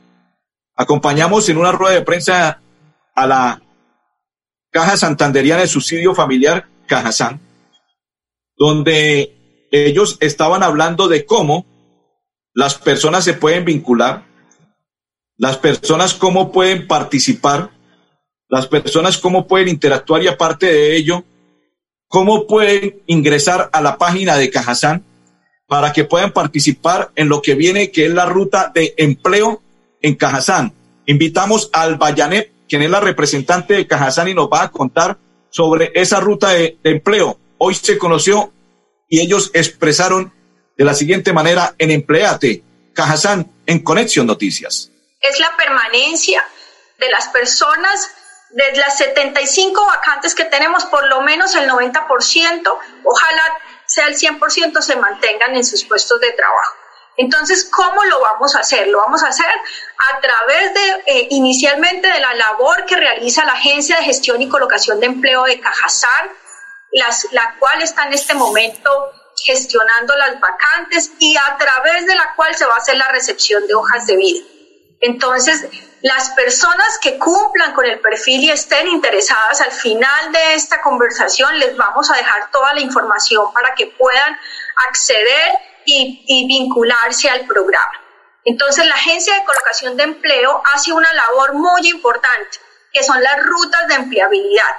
Acompañamos 0.76 1.50
en 1.50 1.58
una 1.58 1.72
rueda 1.72 1.96
de 1.96 2.02
prensa 2.02 2.62
a 3.16 3.28
la 3.28 3.62
Caja 4.72 4.98
Santanderiana 4.98 5.62
de 5.62 5.68
Subsidio 5.68 6.14
Familiar, 6.14 6.68
Cajasán, 6.88 7.40
donde 8.56 9.68
ellos 9.72 10.18
estaban 10.20 10.64
hablando 10.64 11.08
de 11.08 11.26
cómo 11.26 11.66
las 12.54 12.76
personas 12.76 13.24
se 13.24 13.34
pueden 13.34 13.66
vincular 13.66 14.29
las 15.40 15.58
personas 15.58 16.14
cómo 16.14 16.52
pueden 16.52 16.86
participar, 16.86 17.72
las 18.50 18.68
personas 18.68 19.18
cómo 19.18 19.48
pueden 19.48 19.70
interactuar 19.70 20.22
y 20.22 20.28
aparte 20.28 20.66
de 20.66 20.98
ello, 20.98 21.24
cómo 22.10 22.46
pueden 22.46 23.02
ingresar 23.08 23.70
a 23.72 23.82
la 23.82 23.98
página 23.98 24.36
de 24.36 24.50
Cajazán 24.50 25.06
para 25.66 25.94
que 25.94 26.04
puedan 26.04 26.34
participar 26.34 27.12
en 27.16 27.30
lo 27.30 27.42
que 27.42 27.56
viene, 27.56 27.90
que 27.90 28.08
es 28.08 28.14
la 28.14 28.26
ruta 28.26 28.70
de 28.76 28.94
empleo 28.98 29.62
en 30.02 30.16
Cajazán. 30.16 30.74
Invitamos 31.06 31.70
al 31.72 31.96
Bayanet, 31.96 32.52
quien 32.68 32.82
es 32.82 32.90
la 32.90 33.00
representante 33.00 33.76
de 33.76 33.88
Cajazán 33.88 34.28
y 34.28 34.34
nos 34.34 34.50
va 34.50 34.64
a 34.64 34.72
contar 34.72 35.18
sobre 35.50 35.94
esa 35.96 36.20
ruta 36.20 36.50
de, 36.50 36.78
empleo. 36.84 37.40
Hoy 37.58 37.76
se 37.76 37.98
conoció 37.98 38.52
y 39.08 39.22
ellos 39.22 39.52
expresaron 39.54 40.34
de 40.78 40.84
la 40.84 40.94
siguiente 40.94 41.32
manera 41.32 41.76
en 41.78 41.92
Empleate, 41.92 42.62
Cajazán, 42.94 43.50
en 43.66 43.80
Conexión 43.80 44.28
Noticias 44.28 44.92
es 45.22 45.40
la 45.40 45.56
permanencia 45.58 46.44
de 46.98 47.10
las 47.10 47.28
personas 47.30 48.12
de 48.50 48.76
las 48.78 48.98
75 48.98 49.86
vacantes 49.86 50.34
que 50.34 50.46
tenemos, 50.46 50.86
por 50.86 51.06
lo 51.08 51.22
menos 51.22 51.54
el 51.56 51.70
90%, 51.70 52.80
ojalá 53.04 53.44
sea 53.86 54.08
el 54.08 54.18
100%, 54.18 54.82
se 54.82 54.96
mantengan 54.96 55.56
en 55.56 55.64
sus 55.64 55.84
puestos 55.86 56.20
de 56.20 56.32
trabajo. 56.32 56.76
Entonces, 57.18 57.70
¿cómo 57.70 58.04
lo 58.06 58.22
vamos 58.22 58.56
a 58.56 58.60
hacer? 58.60 58.88
Lo 58.88 59.00
vamos 59.00 59.24
a 59.24 59.28
hacer 59.28 59.46
a 60.14 60.20
través 60.22 60.74
de, 60.74 61.04
eh, 61.06 61.28
inicialmente, 61.32 62.08
de 62.08 62.20
la 62.20 62.34
labor 62.34 62.86
que 62.86 62.96
realiza 62.96 63.44
la 63.46 63.54
Agencia 63.54 63.98
de 63.98 64.06
Gestión 64.06 64.42
y 64.42 64.48
Colocación 64.50 65.00
de 65.00 65.08
Empleo 65.08 65.44
de 65.44 65.60
Cajazán, 65.60 66.30
la 66.92 67.56
cual 67.60 67.82
está 67.82 68.06
en 68.06 68.14
este 68.14 68.34
momento 68.34 68.90
gestionando 69.44 70.16
las 70.16 70.40
vacantes 70.40 71.12
y 71.20 71.36
a 71.38 71.58
través 71.58 72.08
de 72.08 72.16
la 72.16 72.34
cual 72.36 72.56
se 72.56 72.66
va 72.66 72.76
a 72.76 72.78
hacer 72.78 72.98
la 72.98 73.08
recepción 73.10 73.68
de 73.68 73.76
hojas 73.76 74.08
de 74.08 74.16
vida. 74.16 74.46
Entonces, 75.02 75.66
las 76.02 76.30
personas 76.32 76.98
que 77.02 77.18
cumplan 77.18 77.74
con 77.74 77.86
el 77.86 78.00
perfil 78.00 78.44
y 78.44 78.52
estén 78.52 78.88
interesadas 78.88 79.62
al 79.62 79.72
final 79.72 80.32
de 80.32 80.54
esta 80.54 80.82
conversación, 80.82 81.58
les 81.60 81.76
vamos 81.76 82.10
a 82.12 82.16
dejar 82.16 82.52
toda 82.52 82.74
la 82.74 82.82
información 82.82 83.52
para 83.54 83.74
que 83.76 83.88
puedan 83.88 84.38
acceder 84.90 85.60
y, 85.86 86.46
vincularse 86.48 87.30
al 87.30 87.46
programa. 87.46 87.94
Entonces, 88.46 88.86
la 88.86 88.96
Agencia 88.96 89.34
de 89.36 89.44
Colocación 89.44 89.98
de 89.98 90.04
Empleo 90.04 90.62
hace 90.74 90.92
una 90.94 91.12
labor 91.14 91.54
muy 91.54 91.88
importante, 91.90 92.60
que 92.94 93.04
son 93.04 93.22
las 93.22 93.44
rutas 93.44 93.88
de 93.88 93.96
empleabilidad. 93.96 94.76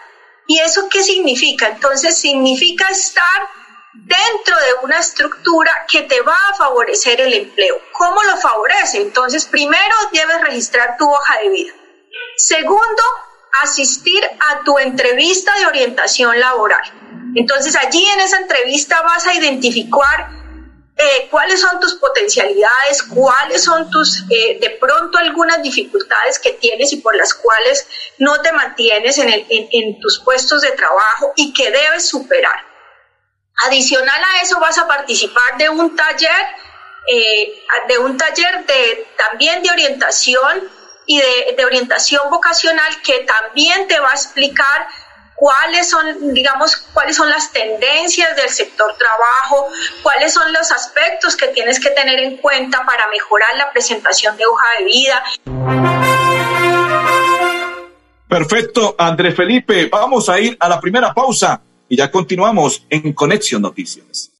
¿Y 0.46 0.60
eso 0.60 0.88
qué 0.88 1.02
significa? 1.02 1.68
Entonces, 1.68 2.18
significa 2.18 2.88
estar 2.88 3.48
dentro 4.04 4.56
de 4.56 4.84
una 4.84 4.98
estructura 4.98 5.70
que 5.88 6.02
te 6.02 6.20
va 6.22 6.36
a 6.50 6.54
favorecer 6.54 7.20
el 7.20 7.34
empleo. 7.34 7.80
¿Cómo 7.92 8.22
lo 8.24 8.36
favorece? 8.36 9.02
Entonces, 9.02 9.44
primero 9.46 9.94
debes 10.12 10.40
registrar 10.42 10.96
tu 10.98 11.08
hoja 11.08 11.38
de 11.40 11.48
vida. 11.50 11.72
Segundo, 12.36 13.02
asistir 13.62 14.24
a 14.24 14.64
tu 14.64 14.78
entrevista 14.78 15.56
de 15.58 15.66
orientación 15.66 16.38
laboral. 16.38 16.82
Entonces, 17.34 17.76
allí 17.76 18.04
en 18.04 18.20
esa 18.20 18.38
entrevista 18.38 19.00
vas 19.02 19.26
a 19.26 19.34
identificar 19.34 20.30
eh, 20.96 21.28
cuáles 21.30 21.60
son 21.60 21.80
tus 21.80 21.94
potencialidades, 21.94 23.02
cuáles 23.02 23.64
son 23.64 23.90
tus, 23.90 24.24
eh, 24.28 24.58
de 24.60 24.70
pronto, 24.70 25.18
algunas 25.18 25.62
dificultades 25.62 26.38
que 26.38 26.52
tienes 26.52 26.92
y 26.92 26.96
por 26.98 27.16
las 27.16 27.32
cuales 27.34 27.86
no 28.18 28.42
te 28.42 28.52
mantienes 28.52 29.18
en, 29.18 29.46
en 29.48 30.00
tus 30.00 30.20
puestos 30.20 30.62
de 30.62 30.72
trabajo 30.72 31.32
y 31.36 31.52
que 31.52 31.70
debes 31.70 32.08
superar. 32.08 32.69
Adicional 33.66 34.22
a 34.24 34.42
eso 34.42 34.58
vas 34.58 34.78
a 34.78 34.86
participar 34.86 35.58
de 35.58 35.68
un 35.68 35.94
taller, 35.94 36.46
eh, 37.06 37.62
de 37.88 37.98
un 37.98 38.16
taller 38.16 38.64
de, 38.64 39.06
también 39.18 39.62
de 39.62 39.70
orientación 39.70 40.68
y 41.06 41.18
de, 41.18 41.54
de, 41.56 41.64
orientación 41.64 42.30
vocacional 42.30 43.02
que 43.02 43.20
también 43.20 43.86
te 43.86 44.00
va 44.00 44.10
a 44.10 44.14
explicar 44.14 44.86
cuáles 45.34 45.90
son, 45.90 46.32
digamos, 46.32 46.76
cuáles 46.94 47.16
son 47.16 47.28
las 47.28 47.52
tendencias 47.52 48.34
del 48.36 48.48
sector 48.48 48.94
trabajo, 48.96 49.68
cuáles 50.02 50.32
son 50.32 50.52
los 50.52 50.70
aspectos 50.72 51.36
que 51.36 51.48
tienes 51.48 51.80
que 51.80 51.90
tener 51.90 52.18
en 52.20 52.38
cuenta 52.38 52.84
para 52.86 53.08
mejorar 53.08 53.56
la 53.56 53.70
presentación 53.72 54.36
de 54.36 54.46
hoja 54.46 54.66
de 54.78 54.84
vida. 54.84 55.24
Perfecto, 58.28 58.94
Andrés 58.96 59.34
Felipe. 59.34 59.86
Vamos 59.86 60.28
a 60.28 60.38
ir 60.38 60.56
a 60.60 60.68
la 60.68 60.80
primera 60.80 61.12
pausa 61.12 61.60
y 61.90 61.96
ya 61.96 62.10
continuamos 62.10 62.86
en 62.88 63.12
Conexión 63.12 63.60
Noticias. 63.60 64.30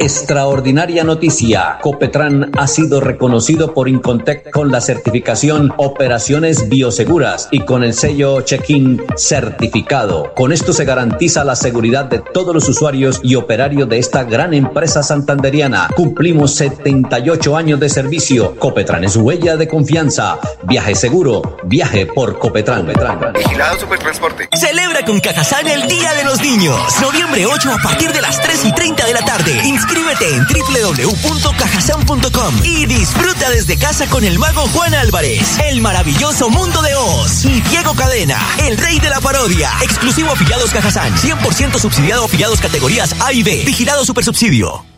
Extraordinaria 0.00 1.04
noticia. 1.04 1.78
Copetran 1.82 2.52
ha 2.56 2.66
sido 2.66 3.02
reconocido 3.02 3.74
por 3.74 3.86
Incontec 3.86 4.50
con 4.50 4.72
la 4.72 4.80
certificación 4.80 5.74
Operaciones 5.76 6.70
Bioseguras 6.70 7.48
y 7.50 7.60
con 7.60 7.84
el 7.84 7.92
sello 7.92 8.40
Check-in 8.40 9.04
certificado. 9.18 10.32
Con 10.34 10.52
esto 10.52 10.72
se 10.72 10.86
garantiza 10.86 11.44
la 11.44 11.54
seguridad 11.54 12.06
de 12.06 12.20
todos 12.20 12.54
los 12.54 12.66
usuarios 12.66 13.20
y 13.22 13.34
operarios 13.34 13.90
de 13.90 13.98
esta 13.98 14.24
gran 14.24 14.54
empresa 14.54 15.02
santanderiana. 15.02 15.88
Cumplimos 15.94 16.54
78 16.54 17.54
años 17.54 17.78
de 17.78 17.90
servicio. 17.90 18.56
Copetran 18.58 19.04
es 19.04 19.16
huella 19.16 19.58
de 19.58 19.68
confianza. 19.68 20.38
Viaje 20.62 20.94
seguro. 20.94 21.58
Viaje 21.64 22.06
por 22.06 22.38
Copetran. 22.38 22.90
Vigilado 23.34 23.78
Supertransporte. 23.78 24.48
Celebra 24.54 25.04
con 25.04 25.20
Cajazán 25.20 25.68
el 25.68 25.86
Día 25.86 26.14
de 26.14 26.24
los 26.24 26.40
Niños. 26.40 26.80
Noviembre 27.02 27.44
8 27.44 27.70
a 27.70 27.82
partir 27.82 28.10
de 28.14 28.22
las 28.22 28.40
3 28.40 28.64
y 28.64 28.72
30 28.72 29.04
de 29.04 29.12
la 29.12 29.20
tarde. 29.26 29.60
Inscríbete 29.90 30.36
en 30.36 30.46
www.cajasan.com 30.46 32.54
y 32.62 32.86
disfruta 32.86 33.50
desde 33.50 33.76
casa 33.76 34.06
con 34.06 34.22
el 34.22 34.38
mago 34.38 34.68
Juan 34.68 34.94
Álvarez, 34.94 35.58
el 35.68 35.80
maravilloso 35.80 36.48
mundo 36.48 36.80
de 36.80 36.94
Oz 36.94 37.44
y 37.44 37.60
Diego 37.60 37.92
Cadena, 37.94 38.38
el 38.68 38.78
rey 38.78 39.00
de 39.00 39.10
la 39.10 39.20
parodia. 39.20 39.72
Exclusivo 39.82 40.30
afiliados 40.30 40.70
Cajazán, 40.70 41.12
100% 41.16 41.80
subsidiado 41.80 42.26
afiliados 42.26 42.60
categorías 42.60 43.16
A 43.20 43.32
y 43.32 43.42
B. 43.42 43.64
Vigilado 43.66 44.04
Supersubsidio. 44.04 44.89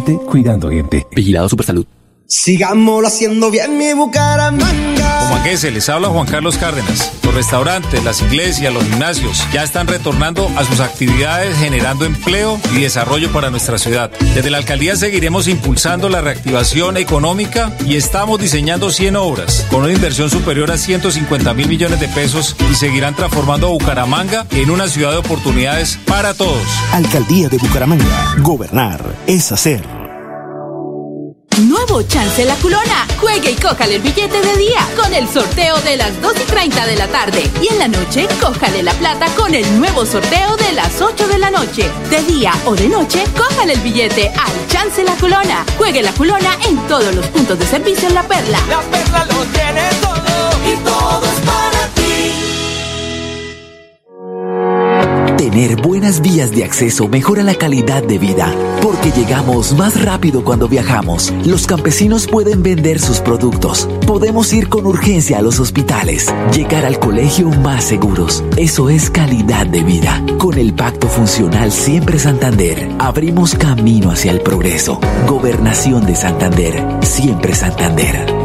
Gente 0.04 0.25
cuidando 0.25 0.68
gente. 0.68 1.06
Vigilado 1.12 1.49
Supersalud. 1.49 1.87
Sigámoslo 2.26 3.06
haciendo 3.06 3.50
bien 3.50 3.78
mi 3.78 3.94
Bucaramanga. 3.94 4.92
Se 5.57 5.71
les 5.71 5.91
habla 5.91 6.09
Juan 6.09 6.27
Carlos 6.27 6.57
Cárdenas. 6.57 7.12
Los 7.25 7.35
restaurantes, 7.35 8.03
las 8.03 8.23
iglesias, 8.23 8.73
los 8.73 8.85
gimnasios 8.85 9.47
ya 9.53 9.62
están 9.62 9.87
retornando 9.87 10.51
a 10.57 10.65
sus 10.65 10.81
actividades 10.81 11.57
generando 11.59 12.07
empleo 12.07 12.59
y 12.75 12.81
desarrollo 12.81 13.31
para 13.31 13.51
nuestra 13.51 13.77
ciudad. 13.77 14.11
Desde 14.35 14.49
la 14.49 14.57
alcaldía 14.57 14.97
seguiremos 14.97 15.49
impulsando 15.49 16.09
la 16.09 16.23
reactivación 16.23 16.97
económica 16.97 17.71
y 17.87 17.97
estamos 17.97 18.41
diseñando 18.41 18.91
100 18.91 19.17
obras 19.17 19.67
con 19.71 19.83
una 19.83 19.93
inversión 19.93 20.31
superior 20.31 20.71
a 20.73 20.79
150 20.79 21.53
mil 21.53 21.69
millones 21.69 22.01
de 22.01 22.09
pesos 22.09 22.57
y 22.71 22.75
seguirán 22.75 23.15
transformando 23.15 23.67
a 23.67 23.71
Bucaramanga 23.71 24.47
en 24.53 24.71
una 24.71 24.89
ciudad 24.89 25.11
de 25.11 25.19
oportunidades 25.19 25.99
para 26.07 26.33
todos. 26.33 26.67
Alcaldía 26.93 27.51
de 27.51 27.59
Bucaramanga. 27.59 28.37
Gobernar 28.39 29.01
es 29.27 29.53
hacer. 29.53 30.01
Nuevo 31.61 32.02
Chance 32.02 32.44
La 32.44 32.54
Culona. 32.56 33.06
Juegue 33.21 33.50
y 33.50 33.54
cójale 33.54 33.97
el 33.97 34.02
billete 34.02 34.40
de 34.40 34.56
día 34.56 34.80
con 34.97 35.12
el 35.12 35.28
sorteo 35.28 35.78
de 35.82 35.97
las 35.97 36.21
2 36.21 36.35
y 36.40 36.50
30 36.50 36.87
de 36.87 36.97
la 36.97 37.06
tarde. 37.09 37.50
Y 37.61 37.68
en 37.68 37.78
la 37.78 37.88
noche, 37.88 38.26
cójale 38.40 38.82
la 38.82 38.92
plata 38.94 39.26
con 39.37 39.54
el 39.54 39.78
nuevo 39.78 40.06
sorteo 40.06 40.56
de 40.56 40.73
las 40.73 41.00
8 41.00 41.28
de 41.28 41.38
la 41.38 41.50
noche. 41.50 41.90
De 42.11 42.23
día 42.23 42.52
o 42.64 42.75
de 42.75 42.88
noche, 42.88 43.25
cójale 43.37 43.75
el 43.75 43.80
billete 43.80 44.28
al 44.28 44.66
Chance 44.68 45.04
La 45.04 45.14
Culona. 45.16 45.64
Juegue 45.76 46.02
La 46.02 46.12
Culona 46.12 46.56
en 46.66 46.76
todos 46.88 47.14
los 47.14 47.26
puntos 47.26 47.59
de 47.59 47.66
servicio 47.66 48.09
en 48.09 48.14
La 48.14 48.23
Perla. 48.23 48.59
La 48.68 48.80
Perla 48.80 49.25
lo 49.26 49.44
tiene 49.47 49.82
todo 50.00 50.12
Tener 55.52 55.82
buenas 55.82 56.23
vías 56.23 56.50
de 56.50 56.64
acceso 56.64 57.09
mejora 57.09 57.42
la 57.42 57.54
calidad 57.54 58.02
de 58.02 58.16
vida, 58.16 58.50
porque 58.80 59.11
llegamos 59.11 59.76
más 59.76 60.02
rápido 60.02 60.44
cuando 60.44 60.66
viajamos. 60.66 61.30
Los 61.44 61.66
campesinos 61.66 62.26
pueden 62.26 62.62
vender 62.62 62.99
sus 62.99 63.21
productos. 63.21 63.87
Podemos 64.06 64.50
ir 64.54 64.71
con 64.71 64.87
urgencia 64.87 65.37
a 65.37 65.42
los 65.42 65.61
hospitales, 65.61 66.35
llegar 66.56 66.87
al 66.87 66.99
colegio 66.99 67.50
más 67.50 67.85
seguros. 67.85 68.42
Eso 68.56 68.88
es 68.88 69.11
calidad 69.11 69.66
de 69.66 69.82
vida. 69.82 70.25
Con 70.38 70.56
el 70.56 70.73
Pacto 70.73 71.06
Funcional 71.06 71.71
Siempre 71.71 72.18
Santander, 72.18 72.88
abrimos 72.99 73.54
camino 73.54 74.11
hacia 74.11 74.32
el 74.32 74.40
progreso. 74.40 75.00
Gobernación 75.28 76.06
de 76.06 76.16
Santander, 76.16 76.82
siempre 77.02 77.54
Santander. 77.54 78.42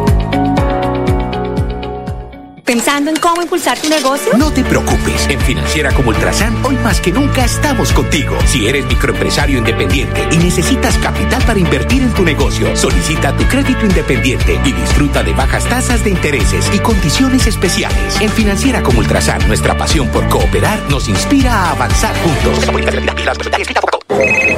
¿Pensando 2.67 3.09
en 3.09 3.15
cómo 3.15 3.41
impulsar 3.41 3.79
tu 3.79 3.87
negocio? 3.87 4.37
No 4.37 4.51
te 4.51 4.61
preocupes. 4.61 5.25
En 5.29 5.39
Financiera 5.39 5.89
como 5.93 6.09
Ultrasan, 6.09 6.53
hoy 6.65 6.75
más 6.75 6.99
que 6.99 7.13
nunca 7.13 7.45
estamos 7.45 7.93
contigo. 7.93 8.37
Si 8.45 8.67
eres 8.67 8.85
microempresario 8.87 9.59
independiente 9.59 10.27
y 10.33 10.37
necesitas 10.37 10.97
capital 10.97 11.41
para 11.45 11.59
invertir 11.59 12.01
en 12.01 12.13
tu 12.13 12.25
negocio, 12.25 12.75
solicita 12.75 13.33
tu 13.37 13.45
crédito 13.45 13.85
independiente 13.85 14.59
y 14.65 14.73
disfruta 14.73 15.23
de 15.23 15.31
bajas 15.31 15.63
tasas 15.69 16.03
de 16.03 16.09
intereses 16.09 16.69
y 16.73 16.79
condiciones 16.79 17.47
especiales. 17.47 18.19
En 18.19 18.29
Financiera 18.29 18.83
como 18.83 18.99
Ultrasan, 18.99 19.47
nuestra 19.47 19.77
pasión 19.77 20.09
por 20.09 20.27
cooperar 20.27 20.77
nos 20.89 21.07
inspira 21.07 21.53
a 21.53 21.71
avanzar 21.71 22.13
juntos. 22.17 22.65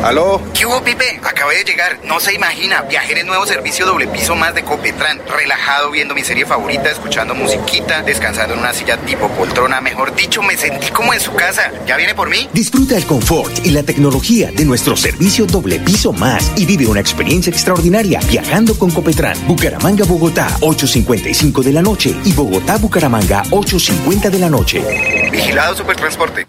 ¿Aló? 0.10 0.42
¿Qué 0.56 0.66
hubo, 0.66 0.84
Pipe? 0.84 1.22
Acabé 1.24 1.58
de 1.58 1.66
llegar. 1.66 2.00
No 2.04 2.20
se 2.20 2.34
imagina. 2.34 2.82
Viajé 2.82 3.12
en 3.12 3.20
el 3.20 3.28
nuevo 3.28 3.46
servicio 3.46 3.86
doble 3.86 4.08
piso 4.08 4.36
más 4.36 4.56
de 4.56 4.64
Copetran. 4.64 5.22
Relajado 5.28 5.92
viendo 5.92 6.16
mi 6.16 6.24
serie 6.24 6.48
favorita, 6.48 6.90
escuchando 6.90 7.36
musiquita, 7.36 8.02
descansando 8.02 8.56
en 8.56 8.62
una 8.62 8.74
silla 8.74 8.98
tipo 8.98 9.30
poltrona. 9.30 9.82
Mejor 9.82 10.16
dicho, 10.16 10.42
me 10.42 10.58
sentí 10.58 10.90
como 10.90 11.14
en 11.14 11.20
su 11.20 11.32
casa. 11.36 11.72
¿Ya 11.86 11.96
viene 11.96 12.16
por 12.16 12.28
mí? 12.28 12.50
Disfruta 12.52 12.98
el 12.98 13.06
confort 13.06 13.64
y 13.64 13.70
la 13.70 13.84
tecnología 13.84 14.50
de 14.52 14.66
nuestro 14.66 14.98
servicio 14.98 15.46
doble 15.46 15.80
piso 15.80 16.12
más 16.12 16.54
y 16.56 16.66
vive 16.66 16.88
una 16.88 17.02
experiencia 17.02 17.52
extraordinaria 17.52 18.20
viajando 18.28 18.74
con 18.80 18.90
Copetran. 18.90 19.38
Bucaramanga, 19.48 20.06
Bogotá, 20.06 20.48
8.55 20.62 21.62
de 21.62 21.72
la 21.72 21.84
noche 21.84 22.16
y 22.26 22.34
Bogotá, 22.34 22.78
Bucaramanga, 22.78 23.44
8.50 23.52 24.32
de 24.32 24.40
la 24.40 24.50
noche. 24.50 25.30
Vigilado 25.32 25.76
Supertransporte. 25.76 26.48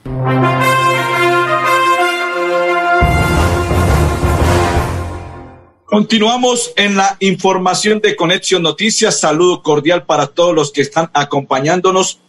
Continuamos 5.90 6.72
en 6.76 6.96
la 6.96 7.16
información 7.18 8.00
de 8.00 8.14
Conexión 8.14 8.62
Noticias. 8.62 9.18
Saludo 9.18 9.60
cordial 9.60 10.06
para 10.06 10.28
todos 10.28 10.54
los 10.54 10.70
que 10.70 10.82
están 10.82 11.10
acompañándonos, 11.14 12.20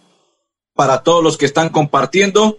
para 0.73 1.03
todos 1.03 1.23
los 1.23 1.37
que 1.37 1.45
están 1.45 1.69
compartiendo, 1.69 2.57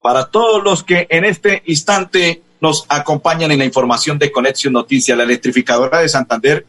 para 0.00 0.30
todos 0.30 0.64
los 0.64 0.82
que 0.82 1.06
en 1.10 1.26
este 1.26 1.62
instante 1.66 2.42
nos 2.62 2.86
acompañan 2.88 3.52
en 3.52 3.58
la 3.58 3.66
información 3.66 4.18
de 4.18 4.32
Conexión 4.32 4.72
Noticias. 4.72 5.18
La 5.18 5.24
electrificadora 5.24 5.98
de 5.98 6.08
Santander 6.08 6.64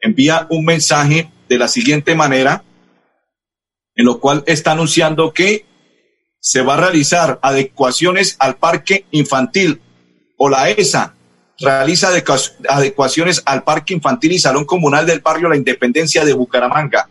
envía 0.00 0.46
un 0.48 0.64
mensaje 0.64 1.28
de 1.48 1.58
la 1.58 1.66
siguiente 1.66 2.14
manera, 2.14 2.62
en 3.96 4.04
lo 4.04 4.20
cual 4.20 4.44
está 4.46 4.70
anunciando 4.70 5.32
que 5.32 5.66
se 6.38 6.62
va 6.62 6.74
a 6.74 6.80
realizar 6.80 7.40
adecuaciones 7.42 8.36
al 8.38 8.56
parque 8.56 9.04
infantil 9.10 9.80
o 10.38 10.48
la 10.48 10.70
ESA 10.70 11.15
realiza 11.58 12.10
adecuaciones 12.68 13.42
al 13.46 13.64
parque 13.64 13.94
infantil 13.94 14.32
y 14.32 14.38
salón 14.38 14.64
comunal 14.64 15.06
del 15.06 15.20
barrio 15.20 15.48
La 15.48 15.56
Independencia 15.56 16.24
de 16.24 16.32
Bucaramanga. 16.32 17.08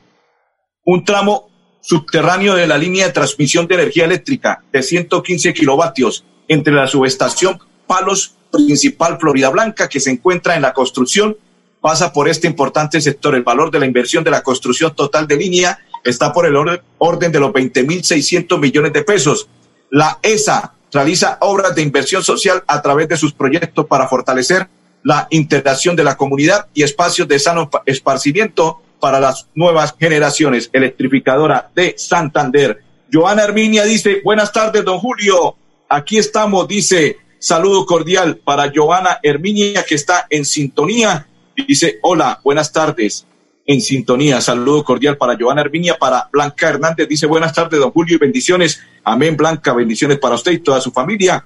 Un 0.85 1.03
tramo 1.03 1.49
subterráneo 1.81 2.55
de 2.55 2.67
la 2.67 2.77
línea 2.77 3.07
de 3.07 3.13
transmisión 3.13 3.67
de 3.67 3.75
energía 3.75 4.05
eléctrica 4.05 4.63
de 4.71 4.83
115 4.83 5.53
kilovatios 5.53 6.23
entre 6.47 6.73
la 6.73 6.87
subestación 6.87 7.59
Palos 7.87 8.35
Principal 8.51 9.19
Florida 9.19 9.49
Blanca, 9.49 9.89
que 9.89 9.99
se 9.99 10.11
encuentra 10.11 10.55
en 10.55 10.61
la 10.61 10.73
construcción, 10.73 11.37
pasa 11.81 12.13
por 12.13 12.29
este 12.29 12.47
importante 12.47 13.01
sector. 13.01 13.35
El 13.35 13.43
valor 13.43 13.69
de 13.69 13.79
la 13.79 13.85
inversión 13.85 14.23
de 14.23 14.31
la 14.31 14.41
construcción 14.41 14.95
total 14.95 15.27
de 15.27 15.37
línea 15.37 15.79
está 16.03 16.31
por 16.31 16.45
el 16.45 16.55
orden 16.55 17.31
de 17.31 17.39
los 17.39 17.51
20.600 17.51 18.59
millones 18.59 18.93
de 18.93 19.03
pesos. 19.03 19.47
La 19.89 20.19
ESA 20.21 20.73
realiza 20.95 21.37
obras 21.41 21.75
de 21.75 21.81
inversión 21.81 22.23
social 22.23 22.63
a 22.65 22.81
través 22.81 23.07
de 23.07 23.17
sus 23.17 23.33
proyectos 23.33 23.85
para 23.85 24.07
fortalecer 24.07 24.67
la 25.03 25.27
integración 25.29 25.95
de 25.95 26.03
la 26.03 26.17
comunidad 26.17 26.67
y 26.73 26.83
espacios 26.83 27.27
de 27.27 27.37
sano 27.37 27.69
esparcimiento 27.85 28.81
para 28.99 29.19
las 29.19 29.47
nuevas 29.53 29.93
generaciones. 29.99 30.69
Electrificadora 30.73 31.69
de 31.75 31.95
Santander. 31.97 32.81
Joana 33.11 33.43
Herminia 33.43 33.83
dice, 33.83 34.21
buenas 34.23 34.51
tardes, 34.51 34.83
don 34.83 34.97
Julio. 34.99 35.55
Aquí 35.89 36.17
estamos, 36.17 36.67
dice, 36.67 37.17
saludo 37.37 37.85
cordial 37.85 38.37
para 38.37 38.71
Joana 38.73 39.19
Herminia 39.21 39.83
que 39.83 39.95
está 39.95 40.25
en 40.29 40.45
sintonía. 40.45 41.27
Dice, 41.67 41.99
hola, 42.01 42.39
buenas 42.43 42.71
tardes 42.71 43.27
en 43.65 43.81
sintonía. 43.81 44.39
Saludo 44.41 44.83
cordial 44.83 45.17
para 45.17 45.35
Joana 45.37 45.61
Herminia, 45.61 45.97
para 45.97 46.29
Blanca 46.31 46.69
Hernández. 46.69 47.07
Dice 47.07 47.25
buenas 47.25 47.53
tardes, 47.53 47.79
don 47.79 47.91
Julio, 47.91 48.15
y 48.15 48.19
bendiciones. 48.19 48.79
Amén, 49.03 49.35
Blanca, 49.35 49.73
bendiciones 49.73 50.19
para 50.19 50.35
usted 50.35 50.51
y 50.51 50.59
toda 50.59 50.79
su 50.79 50.91
familia. 50.91 51.45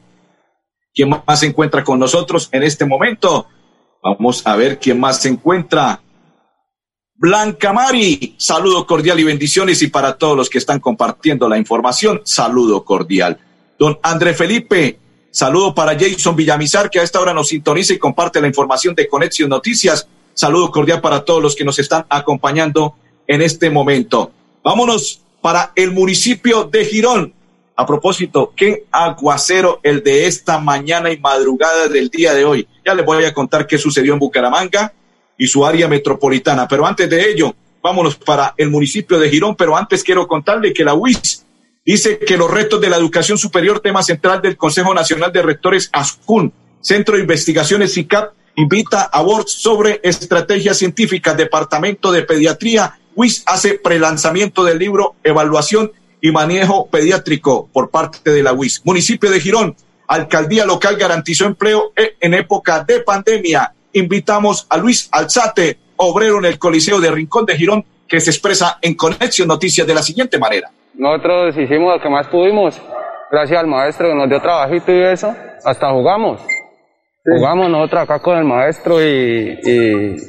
¿Quién 0.93 1.09
más 1.09 1.39
se 1.39 1.45
encuentra 1.45 1.83
con 1.83 1.99
nosotros 1.99 2.49
en 2.51 2.63
este 2.63 2.85
momento? 2.85 3.47
Vamos 4.03 4.45
a 4.45 4.55
ver 4.55 4.79
quién 4.79 4.99
más 4.99 5.21
se 5.21 5.29
encuentra. 5.29 6.01
Blanca 7.15 7.73
Mari, 7.73 8.35
saludo 8.37 8.85
cordial 8.87 9.19
y 9.19 9.23
bendiciones. 9.23 9.81
Y 9.81 9.87
para 9.87 10.17
todos 10.17 10.35
los 10.35 10.49
que 10.49 10.57
están 10.57 10.79
compartiendo 10.79 11.47
la 11.47 11.57
información, 11.57 12.21
saludo 12.23 12.83
cordial. 12.83 13.37
Don 13.77 13.99
André 14.03 14.33
Felipe, 14.33 14.99
saludo 15.31 15.75
para 15.75 15.97
Jason 15.97 16.35
Villamizar, 16.35 16.89
que 16.89 16.99
a 16.99 17.03
esta 17.03 17.19
hora 17.19 17.33
nos 17.33 17.49
sintoniza 17.49 17.93
y 17.93 17.99
comparte 17.99 18.41
la 18.41 18.47
información 18.47 18.95
de 18.95 19.07
Conexión 19.07 19.49
Noticias. 19.49 20.07
Saludo 20.39 20.71
cordial 20.71 21.01
para 21.01 21.25
todos 21.25 21.43
los 21.43 21.53
que 21.53 21.65
nos 21.65 21.79
están 21.79 22.05
acompañando 22.07 22.95
en 23.27 23.41
este 23.41 23.69
momento. 23.69 24.31
Vámonos 24.63 25.21
para 25.41 25.73
el 25.75 25.91
municipio 25.91 26.63
de 26.63 26.85
Girón. 26.85 27.33
A 27.75 27.85
propósito, 27.85 28.53
qué 28.55 28.85
aguacero 28.89 29.81
el 29.83 30.01
de 30.01 30.27
esta 30.27 30.57
mañana 30.57 31.11
y 31.11 31.19
madrugada 31.19 31.89
del 31.89 32.07
día 32.07 32.33
de 32.33 32.45
hoy. 32.45 32.65
Ya 32.85 32.93
les 32.93 33.05
voy 33.05 33.25
a 33.25 33.33
contar 33.33 33.67
qué 33.67 33.77
sucedió 33.77 34.13
en 34.13 34.19
Bucaramanga 34.19 34.93
y 35.37 35.45
su 35.45 35.65
área 35.65 35.89
metropolitana. 35.89 36.69
Pero 36.69 36.85
antes 36.85 37.09
de 37.09 37.31
ello, 37.31 37.53
vámonos 37.83 38.15
para 38.15 38.53
el 38.55 38.69
municipio 38.69 39.19
de 39.19 39.29
Girón. 39.29 39.57
Pero 39.57 39.75
antes 39.75 40.05
quiero 40.05 40.25
contarle 40.25 40.71
que 40.71 40.85
la 40.85 40.93
UIS 40.93 41.45
dice 41.85 42.17
que 42.17 42.37
los 42.37 42.49
retos 42.49 42.79
de 42.79 42.89
la 42.89 42.95
educación 42.95 43.37
superior, 43.37 43.81
tema 43.81 44.03
central 44.03 44.41
del 44.41 44.55
Consejo 44.55 44.93
Nacional 44.93 45.33
de 45.33 45.41
Rectores 45.41 45.89
ASCUN, 45.91 46.53
Centro 46.79 47.17
de 47.17 47.23
Investigaciones 47.23 47.93
CICAP, 47.93 48.38
invita 48.59 49.03
a 49.03 49.21
Word 49.21 49.47
sobre 49.47 50.01
estrategias 50.03 50.77
científicas, 50.77 51.37
Departamento 51.37 52.11
de 52.11 52.23
Pediatría. 52.23 52.93
WIS 53.15 53.43
hace 53.45 53.75
prelanzamiento 53.75 54.65
del 54.65 54.77
libro 54.77 55.15
Evaluación 55.23 55.91
y 56.21 56.31
Manejo 56.31 56.87
Pediátrico 56.87 57.69
por 57.71 57.89
parte 57.89 58.29
de 58.29 58.43
la 58.43 58.51
WIS. 58.51 58.81
Municipio 58.83 59.31
de 59.31 59.39
Girón, 59.39 59.75
Alcaldía 60.07 60.65
Local 60.65 60.97
garantizó 60.97 61.45
empleo 61.45 61.93
e, 61.95 62.15
en 62.19 62.33
época 62.33 62.83
de 62.83 62.99
pandemia. 62.99 63.71
Invitamos 63.93 64.67
a 64.69 64.75
Luis 64.75 65.07
Alzate, 65.11 65.77
obrero 65.95 66.39
en 66.39 66.45
el 66.45 66.59
Coliseo 66.59 66.99
de 66.99 67.11
Rincón 67.11 67.45
de 67.45 67.55
Girón, 67.55 67.85
que 68.09 68.19
se 68.19 68.29
expresa 68.29 68.77
en 68.81 68.95
Conexión 68.95 69.47
Noticias 69.47 69.87
de 69.87 69.93
la 69.93 70.03
siguiente 70.03 70.37
manera. 70.37 70.69
Nosotros 70.95 71.55
hicimos 71.57 71.95
lo 71.95 72.01
que 72.01 72.09
más 72.09 72.27
pudimos, 72.27 72.75
gracias 73.31 73.57
al 73.57 73.67
maestro 73.67 74.09
que 74.09 74.15
nos 74.15 74.27
dio 74.27 74.41
trabajito 74.41 74.91
y 74.91 75.01
eso, 75.01 75.33
hasta 75.63 75.89
jugamos. 75.91 76.41
Jugamos 77.37 77.69
nosotros 77.69 78.03
acá 78.03 78.19
con 78.19 78.37
el 78.37 78.45
maestro 78.45 79.01
y, 79.01 79.59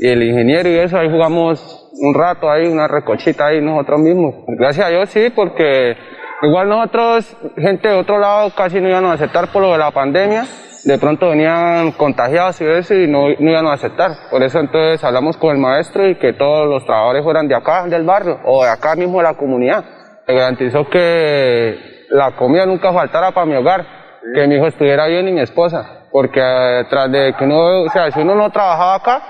el 0.02 0.22
ingeniero 0.22 0.68
y 0.68 0.78
eso, 0.78 0.98
ahí 0.98 1.08
jugamos 1.10 1.88
un 1.92 2.14
rato 2.14 2.50
ahí, 2.50 2.66
una 2.66 2.88
recochita 2.88 3.46
ahí 3.46 3.60
nosotros 3.60 4.00
mismos. 4.00 4.34
Gracias 4.48 4.86
a 4.86 4.90
Dios 4.90 5.08
sí, 5.10 5.30
porque 5.34 5.96
igual 6.42 6.68
nosotros, 6.68 7.36
gente 7.56 7.88
de 7.88 7.94
otro 7.94 8.18
lado 8.18 8.50
casi 8.56 8.80
no 8.80 8.88
iban 8.88 9.04
a 9.04 9.12
aceptar 9.12 9.48
por 9.52 9.62
lo 9.62 9.72
de 9.72 9.78
la 9.78 9.90
pandemia, 9.90 10.44
de 10.84 10.98
pronto 10.98 11.28
venían 11.28 11.92
contagiados 11.92 12.60
y 12.60 12.64
eso 12.64 12.94
y 12.94 13.06
no, 13.06 13.28
no 13.38 13.50
iban 13.50 13.66
a 13.66 13.74
aceptar. 13.74 14.10
Por 14.30 14.42
eso 14.42 14.58
entonces 14.58 15.02
hablamos 15.04 15.36
con 15.36 15.54
el 15.54 15.58
maestro 15.58 16.08
y 16.08 16.16
que 16.16 16.32
todos 16.32 16.66
los 16.66 16.84
trabajadores 16.84 17.22
fueran 17.22 17.48
de 17.48 17.54
acá, 17.54 17.86
del 17.86 18.04
barrio, 18.04 18.40
o 18.44 18.64
de 18.64 18.70
acá 18.70 18.96
mismo 18.96 19.18
de 19.18 19.24
la 19.24 19.34
comunidad. 19.34 19.84
Se 20.26 20.34
garantizó 20.34 20.88
que 20.88 22.06
la 22.10 22.32
comida 22.32 22.66
nunca 22.66 22.92
faltara 22.92 23.30
para 23.32 23.46
mi 23.46 23.54
hogar, 23.54 23.86
que 24.34 24.46
mi 24.46 24.56
hijo 24.56 24.66
estuviera 24.66 25.06
bien 25.06 25.28
y 25.28 25.32
mi 25.32 25.40
esposa 25.40 25.99
porque 26.10 26.40
eh, 26.40 26.84
tras 26.88 27.10
de 27.10 27.34
que 27.38 27.44
uno, 27.44 27.82
o 27.82 27.88
sea, 27.90 28.10
si 28.10 28.20
uno 28.20 28.34
no 28.34 28.50
trabajaba 28.50 28.94
acá, 28.94 29.22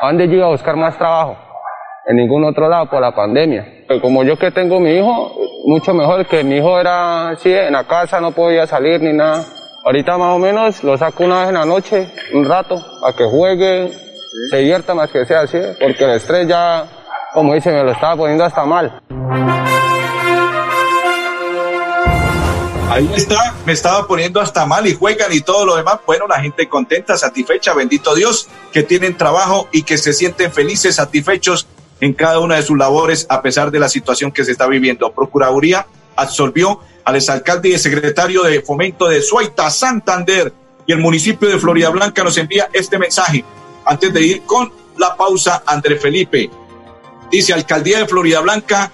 ¿a 0.00 0.06
dónde 0.06 0.28
yo 0.28 0.34
iba 0.34 0.46
a 0.46 0.50
buscar 0.50 0.76
más 0.76 0.96
trabajo? 0.96 1.36
En 2.06 2.16
ningún 2.16 2.44
otro 2.44 2.68
lado 2.68 2.86
por 2.86 3.00
la 3.00 3.14
pandemia. 3.14 3.84
Pero 3.88 4.00
como 4.00 4.22
yo 4.24 4.36
que 4.36 4.50
tengo 4.50 4.80
mi 4.80 4.90
hijo, 4.90 5.32
mucho 5.66 5.94
mejor 5.94 6.26
que 6.26 6.44
mi 6.44 6.56
hijo 6.56 6.78
era 6.78 7.30
así, 7.30 7.52
en 7.52 7.72
la 7.72 7.84
casa 7.84 8.20
no 8.20 8.32
podía 8.32 8.66
salir 8.66 9.00
ni 9.00 9.12
nada. 9.12 9.44
Ahorita 9.84 10.16
más 10.16 10.34
o 10.34 10.38
menos 10.38 10.82
lo 10.82 10.96
saco 10.96 11.24
una 11.24 11.40
vez 11.40 11.48
en 11.48 11.54
la 11.54 11.64
noche, 11.64 12.08
un 12.32 12.48
rato, 12.48 12.76
a 12.76 13.12
que 13.16 13.24
juegue, 13.24 13.90
se 14.50 14.56
divierta 14.56 14.94
más 14.94 15.10
que 15.10 15.24
sea 15.24 15.40
así, 15.40 15.58
porque 15.80 16.04
el 16.04 16.10
estrés 16.12 16.48
ya, 16.48 16.84
como 17.32 17.54
dice, 17.54 17.70
me 17.70 17.84
lo 17.84 17.92
estaba 17.92 18.16
poniendo 18.16 18.44
hasta 18.44 18.64
mal. 18.64 19.00
Ahí 22.90 23.10
está, 23.16 23.54
me 23.66 23.72
estaba 23.72 24.06
poniendo 24.06 24.40
hasta 24.40 24.66
mal 24.66 24.86
y 24.86 24.94
juegan 24.94 25.32
y 25.32 25.40
todo 25.40 25.64
lo 25.64 25.76
demás. 25.76 26.00
Bueno, 26.06 26.26
la 26.28 26.40
gente 26.40 26.68
contenta, 26.68 27.16
satisfecha, 27.16 27.74
bendito 27.74 28.14
Dios, 28.14 28.48
que 28.72 28.82
tienen 28.82 29.16
trabajo 29.16 29.68
y 29.72 29.82
que 29.82 29.98
se 29.98 30.12
sienten 30.12 30.52
felices, 30.52 30.96
satisfechos 30.96 31.66
en 32.00 32.12
cada 32.12 32.38
una 32.40 32.56
de 32.56 32.62
sus 32.62 32.76
labores 32.76 33.26
a 33.30 33.42
pesar 33.42 33.70
de 33.70 33.80
la 33.80 33.88
situación 33.88 34.30
que 34.30 34.44
se 34.44 34.52
está 34.52 34.66
viviendo. 34.66 35.10
Procuraduría 35.12 35.86
absolvió 36.14 36.80
al 37.04 37.16
exalcalde 37.16 37.70
y 37.70 37.78
secretario 37.78 38.42
de 38.42 38.60
fomento 38.60 39.08
de 39.08 39.22
Suaita, 39.22 39.70
Santander, 39.70 40.52
y 40.86 40.92
el 40.92 40.98
municipio 40.98 41.48
de 41.48 41.58
Florida 41.58 41.88
Blanca 41.90 42.22
nos 42.22 42.36
envía 42.36 42.68
este 42.72 42.98
mensaje. 42.98 43.44
Antes 43.86 44.12
de 44.12 44.20
ir 44.20 44.42
con 44.42 44.70
la 44.98 45.16
pausa, 45.16 45.62
André 45.66 45.96
Felipe 45.98 46.50
dice, 47.30 47.52
Alcaldía 47.52 47.98
de 47.98 48.06
Florida 48.06 48.40
Blanca 48.40 48.92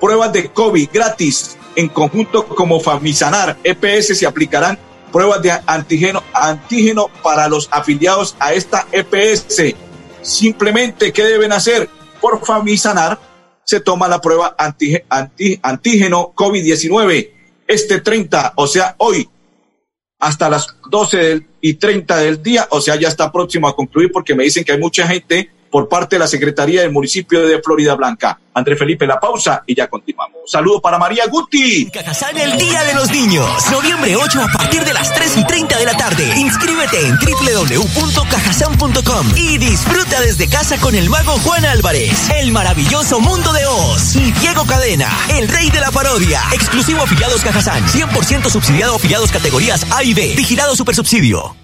pruebas 0.00 0.32
de 0.32 0.50
COVID 0.50 0.90
gratis 0.92 1.56
en 1.76 1.88
conjunto 1.88 2.46
como 2.46 2.80
Famisanar 2.80 3.58
EPS 3.64 4.18
se 4.18 4.26
aplicarán 4.26 4.78
pruebas 5.12 5.42
de 5.42 5.52
antígeno, 5.66 6.22
antígeno 6.32 7.08
para 7.22 7.48
los 7.48 7.68
afiliados 7.70 8.36
a 8.40 8.52
esta 8.52 8.86
EPS. 8.92 9.74
Simplemente, 10.22 11.12
¿qué 11.12 11.22
deben 11.24 11.52
hacer? 11.52 11.88
Por 12.20 12.44
Famisanar 12.44 13.18
se 13.64 13.80
toma 13.80 14.08
la 14.08 14.20
prueba 14.20 14.56
antígeno 14.58 16.32
COVID-19 16.34 17.30
este 17.66 18.00
30, 18.00 18.52
o 18.56 18.66
sea, 18.66 18.94
hoy, 18.98 19.28
hasta 20.18 20.48
las 20.50 20.66
12 20.90 21.46
y 21.60 21.74
30 21.74 22.16
del 22.18 22.42
día, 22.42 22.66
o 22.70 22.80
sea, 22.80 22.96
ya 22.96 23.08
está 23.08 23.32
próximo 23.32 23.68
a 23.68 23.74
concluir 23.74 24.10
porque 24.12 24.34
me 24.34 24.44
dicen 24.44 24.64
que 24.64 24.72
hay 24.72 24.78
mucha 24.78 25.06
gente 25.06 25.50
por 25.74 25.88
parte 25.88 26.14
de 26.14 26.20
la 26.20 26.28
Secretaría 26.28 26.82
del 26.82 26.92
Municipio 26.92 27.44
de 27.44 27.60
Florida 27.60 27.96
Blanca. 27.96 28.38
André 28.54 28.76
Felipe, 28.76 29.08
la 29.08 29.18
pausa 29.18 29.64
y 29.66 29.74
ya 29.74 29.88
continuamos. 29.88 30.42
Saludo 30.46 30.80
para 30.80 31.00
María 31.00 31.26
Guti. 31.26 31.90
Cajazán 31.90 32.38
el 32.38 32.56
Día 32.56 32.84
de 32.84 32.94
los 32.94 33.10
Niños. 33.10 33.44
Noviembre 33.72 34.14
8 34.14 34.40
a 34.40 34.46
partir 34.56 34.84
de 34.84 34.94
las 34.94 35.12
3 35.12 35.38
y 35.38 35.44
30 35.44 35.76
de 35.76 35.84
la 35.84 35.96
tarde. 35.96 36.32
Inscríbete 36.36 37.08
en 37.08 37.18
www.cajazán.com 37.18 39.32
y 39.34 39.58
disfruta 39.58 40.20
desde 40.20 40.48
casa 40.48 40.78
con 40.78 40.94
el 40.94 41.10
mago 41.10 41.32
Juan 41.40 41.64
Álvarez, 41.64 42.30
el 42.30 42.52
maravilloso 42.52 43.18
mundo 43.18 43.52
de 43.52 43.66
Oz 43.66 44.14
y 44.14 44.30
Diego 44.30 44.64
Cadena, 44.66 45.10
el 45.30 45.48
rey 45.48 45.70
de 45.70 45.80
la 45.80 45.90
parodia. 45.90 46.40
Exclusivo 46.52 47.02
afiliados 47.02 47.42
Cajazán. 47.42 47.84
100% 47.88 48.48
subsidiado 48.48 48.94
afiliados 48.94 49.32
categorías 49.32 49.84
A 49.90 50.04
y 50.04 50.14
B. 50.14 50.34
Vigilado 50.36 50.76
Supersubsidio. 50.76 51.63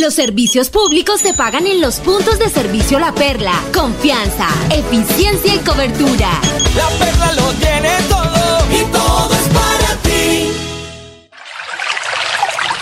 Los 0.00 0.14
servicios 0.14 0.70
públicos 0.70 1.20
se 1.20 1.34
pagan 1.34 1.68
en 1.68 1.80
los 1.80 2.00
puntos 2.00 2.40
de 2.40 2.48
servicio 2.48 2.98
La 2.98 3.14
Perla. 3.14 3.52
Confianza, 3.72 4.48
eficiencia 4.68 5.54
y 5.54 5.58
cobertura. 5.58 6.30
La 6.74 6.88
Perla 6.98 7.32
lo 7.34 7.52
tiene 7.52 7.90
todo 8.08 8.66
y 8.72 8.84
todo 8.90 9.34
es 9.34 9.48
para 9.54 10.02
ti. 10.02 10.50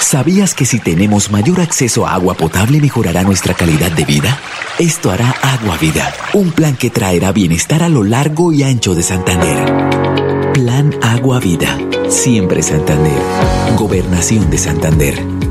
¿Sabías 0.01 0.55
que 0.55 0.65
si 0.65 0.79
tenemos 0.81 1.31
mayor 1.31 1.61
acceso 1.61 2.07
a 2.07 2.15
agua 2.15 2.33
potable 2.33 2.81
mejorará 2.81 3.25
nuestra 3.25 3.53
calidad 3.53 3.93
de 3.93 4.07
vida? 4.07 4.41
Esto 4.79 5.11
hará 5.11 5.37
Agua 5.43 5.77
Vida, 5.77 6.15
un 6.33 6.51
plan 6.51 6.77
que 6.77 6.89
traerá 6.89 7.31
bienestar 7.31 7.83
a 7.83 7.91
lo 7.91 8.05
largo 8.05 8.55
y 8.55 8.63
ancho 8.63 8.95
de 8.95 9.03
Santander. 9.03 10.53
Plan 10.55 10.95
Agua 11.03 11.41
Vida, 11.41 11.79
siempre 12.09 12.63
Santander. 12.63 13.21
Gobernación 13.77 14.51
de 14.51 14.57
Santander. 14.57 15.42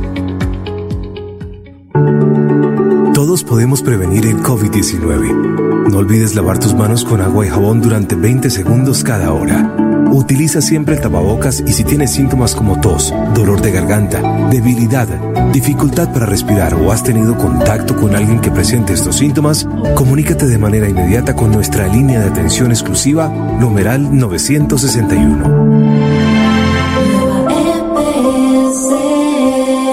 Podemos 3.52 3.82
prevenir 3.82 4.26
el 4.28 4.38
COVID-19. 4.38 5.90
No 5.90 5.98
olvides 5.98 6.36
lavar 6.36 6.58
tus 6.58 6.74
manos 6.74 7.04
con 7.04 7.20
agua 7.20 7.46
y 7.46 7.50
jabón 7.50 7.82
durante 7.82 8.16
20 8.16 8.50
segundos 8.50 9.04
cada 9.04 9.34
hora. 9.34 9.76
Utiliza 10.10 10.62
siempre 10.62 10.96
el 10.96 11.02
tapabocas 11.02 11.62
y 11.68 11.74
si 11.74 11.84
tienes 11.84 12.14
síntomas 12.14 12.56
como 12.56 12.80
tos, 12.80 13.14
dolor 13.36 13.60
de 13.60 13.74
garganta, 13.74 14.48
debilidad, 14.50 15.10
dificultad 15.52 16.14
para 16.14 16.26
respirar 16.26 16.76
o 16.76 16.94
has 16.94 17.04
tenido 17.04 17.38
contacto 17.38 17.98
con 17.98 18.16
alguien 18.16 18.40
que 18.40 18.52
presente 18.52 18.94
estos 18.94 19.18
síntomas, 19.18 19.68
comunícate 19.96 20.46
de 20.46 20.58
manera 20.58 20.88
inmediata 20.88 21.36
con 21.36 21.52
nuestra 21.52 21.90
línea 21.90 22.22
de 22.22 22.30
atención 22.30 22.72
exclusiva 22.72 23.28
numeral 23.28 24.18
961. 24.18 25.92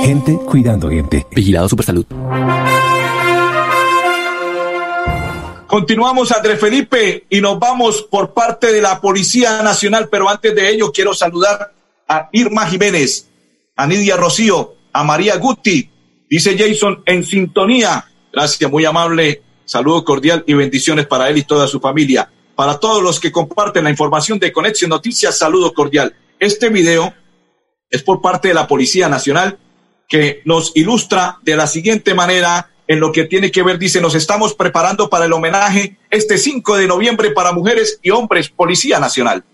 Gente 0.04 0.38
cuidando 0.46 0.88
gente. 0.90 1.26
Vigilado 1.34 1.68
Supersalud. 1.68 2.06
Continuamos, 5.68 6.32
André 6.32 6.56
Felipe, 6.56 7.26
y 7.28 7.42
nos 7.42 7.58
vamos 7.58 8.00
por 8.00 8.32
parte 8.32 8.72
de 8.72 8.80
la 8.80 9.02
Policía 9.02 9.62
Nacional, 9.62 10.08
pero 10.10 10.26
antes 10.26 10.54
de 10.54 10.70
ello 10.70 10.90
quiero 10.90 11.12
saludar 11.12 11.74
a 12.08 12.30
Irma 12.32 12.64
Jiménez, 12.66 13.28
a 13.76 13.86
Nidia 13.86 14.16
Rocío, 14.16 14.76
a 14.94 15.04
María 15.04 15.36
Guti, 15.36 15.90
dice 16.26 16.56
Jason, 16.56 17.02
en 17.04 17.22
sintonía. 17.22 18.06
Gracias, 18.32 18.70
muy 18.70 18.86
amable. 18.86 19.42
Saludo 19.66 20.06
cordial 20.06 20.42
y 20.46 20.54
bendiciones 20.54 21.06
para 21.06 21.28
él 21.28 21.36
y 21.36 21.42
toda 21.42 21.68
su 21.68 21.80
familia. 21.80 22.32
Para 22.56 22.80
todos 22.80 23.02
los 23.02 23.20
que 23.20 23.30
comparten 23.30 23.84
la 23.84 23.90
información 23.90 24.38
de 24.38 24.50
Conexión 24.50 24.88
Noticias, 24.88 25.36
saludo 25.36 25.74
cordial. 25.74 26.16
Este 26.40 26.70
video 26.70 27.12
es 27.90 28.02
por 28.02 28.22
parte 28.22 28.48
de 28.48 28.54
la 28.54 28.66
Policía 28.66 29.10
Nacional 29.10 29.58
que 30.08 30.40
nos 30.46 30.74
ilustra 30.74 31.36
de 31.42 31.56
la 31.56 31.66
siguiente 31.66 32.14
manera 32.14 32.70
en 32.88 33.00
lo 33.00 33.12
que 33.12 33.24
tiene 33.24 33.52
que 33.52 33.62
ver, 33.62 33.78
dice, 33.78 34.00
nos 34.00 34.14
estamos 34.14 34.54
preparando 34.54 35.08
para 35.10 35.26
el 35.26 35.32
homenaje 35.32 35.98
este 36.10 36.38
5 36.38 36.78
de 36.78 36.86
noviembre 36.86 37.30
para 37.30 37.52
mujeres 37.52 38.00
y 38.02 38.10
hombres, 38.10 38.48
Policía 38.48 38.98
Nacional. 38.98 39.44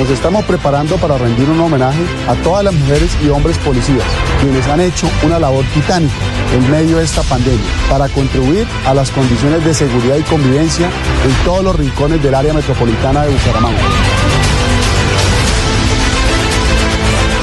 Nos 0.00 0.08
estamos 0.08 0.42
preparando 0.46 0.96
para 0.96 1.18
rendir 1.18 1.46
un 1.50 1.60
homenaje 1.60 2.00
a 2.26 2.34
todas 2.36 2.64
las 2.64 2.72
mujeres 2.72 3.14
y 3.22 3.28
hombres 3.28 3.58
policías, 3.58 4.02
quienes 4.40 4.66
han 4.66 4.80
hecho 4.80 5.06
una 5.22 5.38
labor 5.38 5.62
titánica 5.74 6.14
en 6.54 6.70
medio 6.70 6.96
de 6.96 7.04
esta 7.04 7.22
pandemia 7.22 7.66
para 7.90 8.08
contribuir 8.08 8.66
a 8.86 8.94
las 8.94 9.10
condiciones 9.10 9.62
de 9.62 9.74
seguridad 9.74 10.16
y 10.16 10.22
convivencia 10.22 10.86
en 10.86 11.44
todos 11.44 11.62
los 11.62 11.76
rincones 11.76 12.22
del 12.22 12.34
área 12.34 12.54
metropolitana 12.54 13.24
de 13.24 13.34
Bucaramanga. 13.34 13.78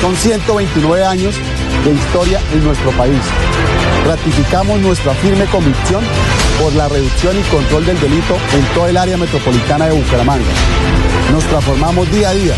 Son 0.02 0.16
129 0.16 1.06
años 1.06 1.36
de 1.86 1.94
historia 1.94 2.42
en 2.54 2.64
nuestro 2.64 2.90
país. 2.94 3.22
Ratificamos 4.08 4.80
nuestra 4.80 5.14
firme 5.14 5.46
convicción 5.46 6.04
por 6.60 6.74
la 6.74 6.88
reducción 6.88 7.38
y 7.40 7.44
control 7.44 7.86
del 7.86 8.00
delito 8.00 8.36
en 8.54 8.66
todo 8.74 8.88
el 8.88 8.98
área 8.98 9.18
metropolitana 9.18 9.86
de 9.86 9.92
Bucaramanga. 9.92 10.46
Nos 11.32 11.44
transformamos 11.46 12.10
día 12.12 12.30
a 12.30 12.34
día 12.34 12.54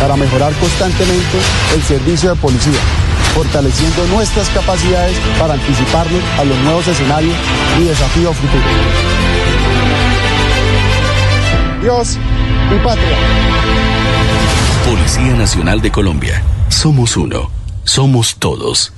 para 0.00 0.16
mejorar 0.16 0.52
constantemente 0.54 1.38
el 1.74 1.82
servicio 1.82 2.30
de 2.30 2.36
policía, 2.36 2.80
fortaleciendo 3.34 4.06
nuestras 4.08 4.48
capacidades 4.50 5.16
para 5.38 5.54
anticiparnos 5.54 6.22
a 6.38 6.44
los 6.44 6.58
nuevos 6.58 6.86
escenarios 6.88 7.34
y 7.80 7.84
desafíos 7.84 8.36
futuros. 8.36 8.66
Dios 11.82 12.18
y 12.70 12.84
patria. 12.84 13.16
Policía 14.86 15.34
Nacional 15.34 15.80
de 15.80 15.90
Colombia. 15.90 16.42
Somos 16.68 17.16
uno. 17.16 17.50
Somos 17.84 18.36
todos. 18.36 18.92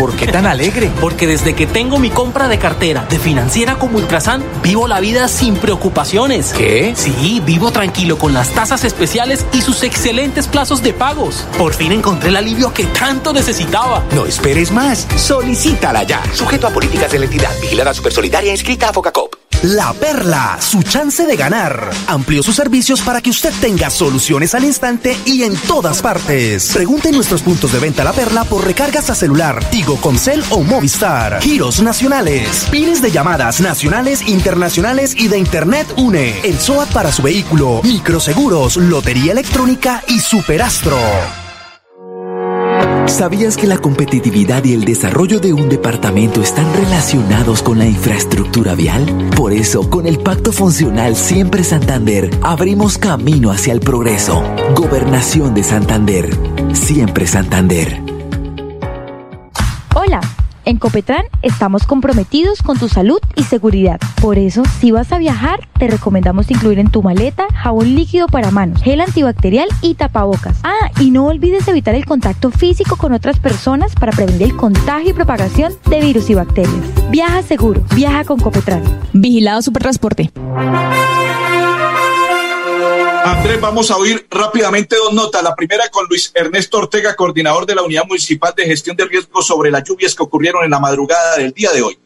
¿Por 0.00 0.16
qué 0.16 0.26
tan 0.26 0.46
alegre? 0.46 0.90
Porque 0.98 1.26
desde 1.26 1.54
que 1.54 1.66
tengo 1.66 1.98
mi 1.98 2.08
compra 2.08 2.48
de 2.48 2.58
cartera 2.58 3.04
de 3.10 3.18
financiera 3.18 3.78
como 3.78 3.98
Ultrasan, 3.98 4.42
vivo 4.62 4.88
la 4.88 4.98
vida 4.98 5.28
sin 5.28 5.56
preocupaciones. 5.56 6.54
¿Qué? 6.54 6.94
Sí, 6.96 7.42
vivo 7.44 7.70
tranquilo 7.70 8.16
con 8.16 8.32
las 8.32 8.48
tasas 8.48 8.84
especiales 8.84 9.44
y 9.52 9.60
sus 9.60 9.82
excelentes 9.82 10.48
plazos 10.48 10.82
de 10.82 10.94
pagos. 10.94 11.46
Por 11.58 11.74
fin 11.74 11.92
encontré 11.92 12.30
el 12.30 12.36
alivio 12.36 12.72
que 12.72 12.84
tanto 12.84 13.34
necesitaba. 13.34 14.02
No 14.14 14.24
esperes 14.24 14.72
más. 14.72 15.06
Solicítala 15.16 16.04
ya. 16.04 16.22
Sujeto 16.32 16.66
a 16.66 16.70
políticas 16.70 17.12
de 17.12 17.18
la 17.18 17.26
entidad. 17.26 17.50
Vigilada 17.60 17.92
Supersolidaria 17.92 18.52
inscrita 18.52 18.88
a 18.88 18.94
Focacop. 18.94 19.29
La 19.62 19.92
Perla, 19.92 20.56
su 20.58 20.82
chance 20.82 21.26
de 21.26 21.36
ganar. 21.36 21.90
Amplió 22.06 22.42
sus 22.42 22.56
servicios 22.56 23.02
para 23.02 23.20
que 23.20 23.28
usted 23.28 23.52
tenga 23.60 23.90
soluciones 23.90 24.54
al 24.54 24.64
instante 24.64 25.18
y 25.26 25.42
en 25.42 25.54
todas 25.54 26.00
partes. 26.00 26.72
Pregunte 26.72 27.10
en 27.10 27.16
nuestros 27.16 27.42
puntos 27.42 27.70
de 27.70 27.78
venta 27.78 28.02
La 28.02 28.14
Perla 28.14 28.44
por 28.44 28.64
recargas 28.64 29.10
a 29.10 29.14
celular, 29.14 29.62
Tigo, 29.68 29.96
Concel 30.00 30.42
o 30.48 30.62
Movistar. 30.62 31.42
Giros 31.42 31.82
nacionales, 31.82 32.68
pines 32.70 33.02
de 33.02 33.10
llamadas 33.10 33.60
nacionales, 33.60 34.26
internacionales 34.26 35.14
y 35.14 35.28
de 35.28 35.36
Internet 35.36 35.92
UNE. 35.98 36.40
El 36.42 36.58
SOAT 36.58 36.90
para 36.92 37.12
su 37.12 37.20
vehículo, 37.20 37.82
microseguros, 37.84 38.78
lotería 38.78 39.32
electrónica 39.32 40.02
y 40.08 40.20
superastro. 40.20 40.96
¿Sabías 43.10 43.56
que 43.56 43.66
la 43.66 43.76
competitividad 43.76 44.64
y 44.64 44.72
el 44.72 44.84
desarrollo 44.84 45.40
de 45.40 45.52
un 45.52 45.68
departamento 45.68 46.40
están 46.40 46.72
relacionados 46.74 47.62
con 47.62 47.78
la 47.78 47.86
infraestructura 47.86 48.74
vial? 48.74 49.04
Por 49.36 49.52
eso, 49.52 49.90
con 49.90 50.06
el 50.06 50.20
Pacto 50.20 50.52
Funcional 50.52 51.16
Siempre 51.16 51.64
Santander, 51.64 52.30
abrimos 52.40 52.98
camino 52.98 53.50
hacia 53.50 53.72
el 53.72 53.80
progreso. 53.80 54.42
Gobernación 54.74 55.54
de 55.54 55.62
Santander. 55.64 56.30
Siempre 56.72 57.26
Santander. 57.26 58.00
Hola. 59.94 60.20
En 60.70 60.76
Copetran 60.76 61.24
estamos 61.42 61.84
comprometidos 61.84 62.62
con 62.62 62.78
tu 62.78 62.88
salud 62.88 63.18
y 63.34 63.42
seguridad. 63.42 63.98
Por 64.22 64.38
eso, 64.38 64.62
si 64.78 64.92
vas 64.92 65.10
a 65.10 65.18
viajar, 65.18 65.68
te 65.80 65.88
recomendamos 65.88 66.48
incluir 66.48 66.78
en 66.78 66.92
tu 66.92 67.02
maleta 67.02 67.48
jabón 67.52 67.96
líquido 67.96 68.28
para 68.28 68.52
manos, 68.52 68.80
gel 68.80 69.00
antibacterial 69.00 69.68
y 69.82 69.96
tapabocas. 69.96 70.60
Ah, 70.62 70.92
y 71.00 71.10
no 71.10 71.26
olvides 71.26 71.66
evitar 71.66 71.96
el 71.96 72.06
contacto 72.06 72.52
físico 72.52 72.94
con 72.94 73.12
otras 73.12 73.40
personas 73.40 73.96
para 73.96 74.12
prevenir 74.12 74.44
el 74.44 74.56
contagio 74.56 75.10
y 75.10 75.12
propagación 75.12 75.72
de 75.86 76.00
virus 76.02 76.30
y 76.30 76.34
bacterias. 76.34 77.10
Viaja 77.10 77.42
seguro, 77.42 77.82
viaja 77.96 78.22
con 78.22 78.38
Copetran. 78.38 78.84
Vigilado 79.12 79.62
Supertransporte. 79.62 80.30
Andrés, 83.30 83.60
vamos 83.60 83.92
a 83.92 83.96
oír 83.96 84.26
rápidamente 84.28 84.96
dos 84.96 85.12
notas. 85.12 85.40
La 85.44 85.54
primera 85.54 85.88
con 85.88 86.04
Luis 86.08 86.32
Ernesto 86.34 86.78
Ortega, 86.78 87.14
coordinador 87.14 87.64
de 87.64 87.76
la 87.76 87.82
Unidad 87.82 88.02
Municipal 88.04 88.52
de 88.56 88.64
Gestión 88.64 88.96
de 88.96 89.04
Riesgos 89.04 89.46
sobre 89.46 89.70
las 89.70 89.84
lluvias 89.84 90.16
que 90.16 90.24
ocurrieron 90.24 90.64
en 90.64 90.70
la 90.70 90.80
madrugada 90.80 91.36
del 91.36 91.52
día 91.52 91.70
de 91.70 91.80
hoy. 91.80 91.96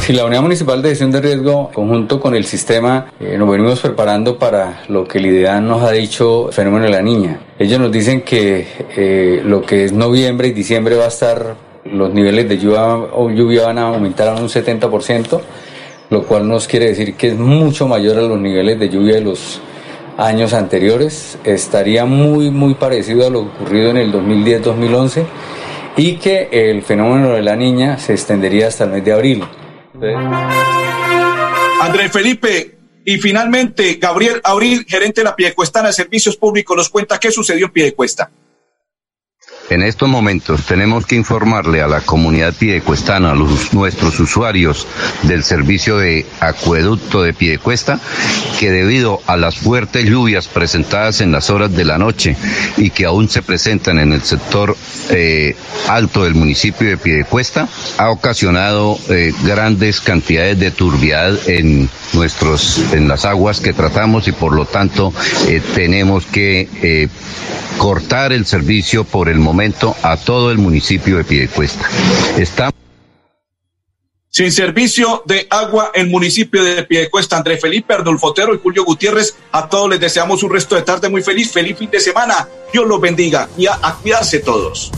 Si 0.00 0.14
la 0.14 0.24
Unidad 0.24 0.40
Municipal 0.40 0.80
de 0.80 0.88
Gestión 0.88 1.10
de 1.10 1.20
Riesgo, 1.20 1.70
conjunto 1.74 2.18
con 2.18 2.34
el 2.34 2.46
sistema, 2.46 3.12
eh, 3.20 3.36
nos 3.36 3.50
venimos 3.50 3.80
preparando 3.80 4.38
para 4.38 4.84
lo 4.88 5.06
que 5.06 5.18
el 5.18 5.26
IDEAN 5.26 5.68
nos 5.68 5.82
ha 5.82 5.92
dicho, 5.92 6.48
fenómeno 6.50 6.86
de 6.86 6.90
la 6.90 7.02
niña. 7.02 7.38
Ellos 7.58 7.78
nos 7.78 7.92
dicen 7.92 8.22
que 8.22 8.66
eh, 8.96 9.42
lo 9.44 9.60
que 9.60 9.84
es 9.84 9.92
noviembre 9.92 10.48
y 10.48 10.52
diciembre 10.52 10.96
va 10.96 11.04
a 11.04 11.08
estar, 11.08 11.54
los 11.84 12.14
niveles 12.14 12.48
de 12.48 12.56
lluvia, 12.56 12.96
lluvia 13.34 13.66
van 13.66 13.78
a 13.78 13.88
aumentar 13.88 14.28
a 14.28 14.36
un 14.36 14.48
70%, 14.48 15.38
lo 16.08 16.22
cual 16.22 16.48
nos 16.48 16.66
quiere 16.66 16.86
decir 16.88 17.14
que 17.14 17.28
es 17.28 17.36
mucho 17.36 17.86
mayor 17.86 18.16
a 18.16 18.22
los 18.22 18.38
niveles 18.40 18.78
de 18.80 18.88
lluvia 18.88 19.16
de 19.16 19.20
los 19.20 19.60
años 20.26 20.52
anteriores. 20.52 21.38
Estaría 21.44 22.04
muy, 22.04 22.50
muy 22.50 22.74
parecido 22.74 23.26
a 23.26 23.30
lo 23.30 23.40
ocurrido 23.40 23.90
en 23.90 23.96
el 23.98 24.12
2010-2011 24.12 25.24
y 25.96 26.16
que 26.16 26.48
el 26.50 26.82
fenómeno 26.82 27.30
de 27.30 27.42
la 27.42 27.56
niña 27.56 27.98
se 27.98 28.12
extendería 28.12 28.68
hasta 28.68 28.84
el 28.84 28.90
mes 28.90 29.04
de 29.04 29.12
abril. 29.12 29.44
Andrés 31.80 32.12
Felipe, 32.12 32.78
y 33.04 33.18
finalmente 33.18 33.94
Gabriel 33.94 34.40
Abril, 34.44 34.86
gerente 34.88 35.22
de 35.22 35.24
la 35.24 35.36
Piedecuestana 35.36 35.88
de 35.88 35.92
Servicios 35.92 36.36
Públicos, 36.36 36.76
nos 36.76 36.88
cuenta 36.88 37.18
qué 37.18 37.30
sucedió 37.30 37.66
en 37.66 37.72
Piedecuesta. 37.72 38.30
En 39.72 39.82
estos 39.82 40.06
momentos 40.06 40.66
tenemos 40.66 41.06
que 41.06 41.16
informarle 41.16 41.80
a 41.80 41.88
la 41.88 42.02
comunidad 42.02 42.52
piedecuestana, 42.52 43.30
a 43.30 43.34
nuestros 43.72 44.20
usuarios 44.20 44.86
del 45.22 45.42
servicio 45.44 45.96
de 45.96 46.26
acueducto 46.40 47.22
de 47.22 47.32
Piedecuesta, 47.32 47.98
que 48.60 48.70
debido 48.70 49.22
a 49.26 49.38
las 49.38 49.56
fuertes 49.56 50.04
lluvias 50.04 50.46
presentadas 50.46 51.22
en 51.22 51.32
las 51.32 51.48
horas 51.48 51.74
de 51.74 51.86
la 51.86 51.96
noche 51.96 52.36
y 52.76 52.90
que 52.90 53.06
aún 53.06 53.30
se 53.30 53.40
presentan 53.40 53.98
en 53.98 54.12
el 54.12 54.20
sector 54.20 54.76
eh, 55.08 55.56
alto 55.88 56.24
del 56.24 56.34
municipio 56.34 56.90
de 56.90 56.98
Piedecuesta, 56.98 57.66
ha 57.96 58.10
ocasionado 58.10 58.98
eh, 59.08 59.32
grandes 59.42 60.02
cantidades 60.02 60.58
de 60.58 60.70
turbiedad 60.70 61.48
en 61.48 61.88
nuestros 62.12 62.78
en 62.92 63.08
las 63.08 63.24
aguas 63.24 63.62
que 63.62 63.72
tratamos 63.72 64.28
y 64.28 64.32
por 64.32 64.54
lo 64.54 64.66
tanto 64.66 65.14
eh, 65.48 65.62
tenemos 65.74 66.26
que 66.26 67.08
cortar 67.78 68.34
el 68.34 68.44
servicio 68.44 69.04
por 69.04 69.30
el 69.30 69.38
momento 69.38 69.61
a 70.02 70.16
todo 70.16 70.50
el 70.50 70.58
municipio 70.58 71.18
de 71.18 71.24
Piedecuesta. 71.24 71.88
Estamos 72.36 72.74
sin 74.28 74.50
servicio 74.50 75.22
de 75.24 75.46
agua 75.50 75.92
en 75.94 76.10
municipio 76.10 76.64
de 76.64 76.82
Piedecuesta. 76.82 77.36
Andrés 77.36 77.60
Felipe, 77.60 77.94
Arnulfo 77.94 78.28
Otero 78.28 78.54
y 78.54 78.58
Julio 78.58 78.84
Gutiérrez, 78.84 79.36
a 79.52 79.68
todos 79.68 79.90
les 79.90 80.00
deseamos 80.00 80.42
un 80.42 80.50
resto 80.50 80.74
de 80.74 80.82
tarde 80.82 81.08
muy 81.08 81.22
feliz, 81.22 81.52
feliz 81.52 81.78
fin 81.78 81.90
de 81.90 82.00
semana. 82.00 82.48
Dios 82.72 82.86
los 82.86 83.00
bendiga 83.00 83.48
y 83.56 83.66
a, 83.66 83.78
a 83.80 83.94
cuidarse 83.94 84.40
todos. 84.40 84.90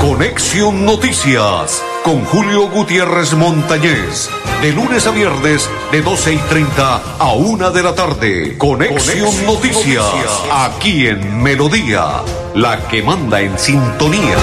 Conexión 0.00 0.84
Noticias 0.84 1.82
con 2.04 2.24
Julio 2.26 2.68
Gutiérrez 2.68 3.32
Montañez. 3.32 4.30
De 4.62 4.70
lunes 4.70 5.04
a 5.08 5.10
viernes, 5.10 5.68
de 5.90 6.02
12 6.02 6.34
y 6.34 6.36
30 6.36 7.02
a 7.18 7.32
1 7.32 7.72
de 7.72 7.82
la 7.82 7.96
tarde. 7.96 8.56
Conexión, 8.56 9.24
Conexión 9.24 9.46
Noticias, 9.46 10.04
Noticias, 10.04 10.42
aquí 10.52 11.08
en 11.08 11.42
Melodía, 11.42 12.22
la 12.54 12.86
que 12.86 13.02
manda 13.02 13.40
en 13.40 13.58
sintonía. 13.58 14.36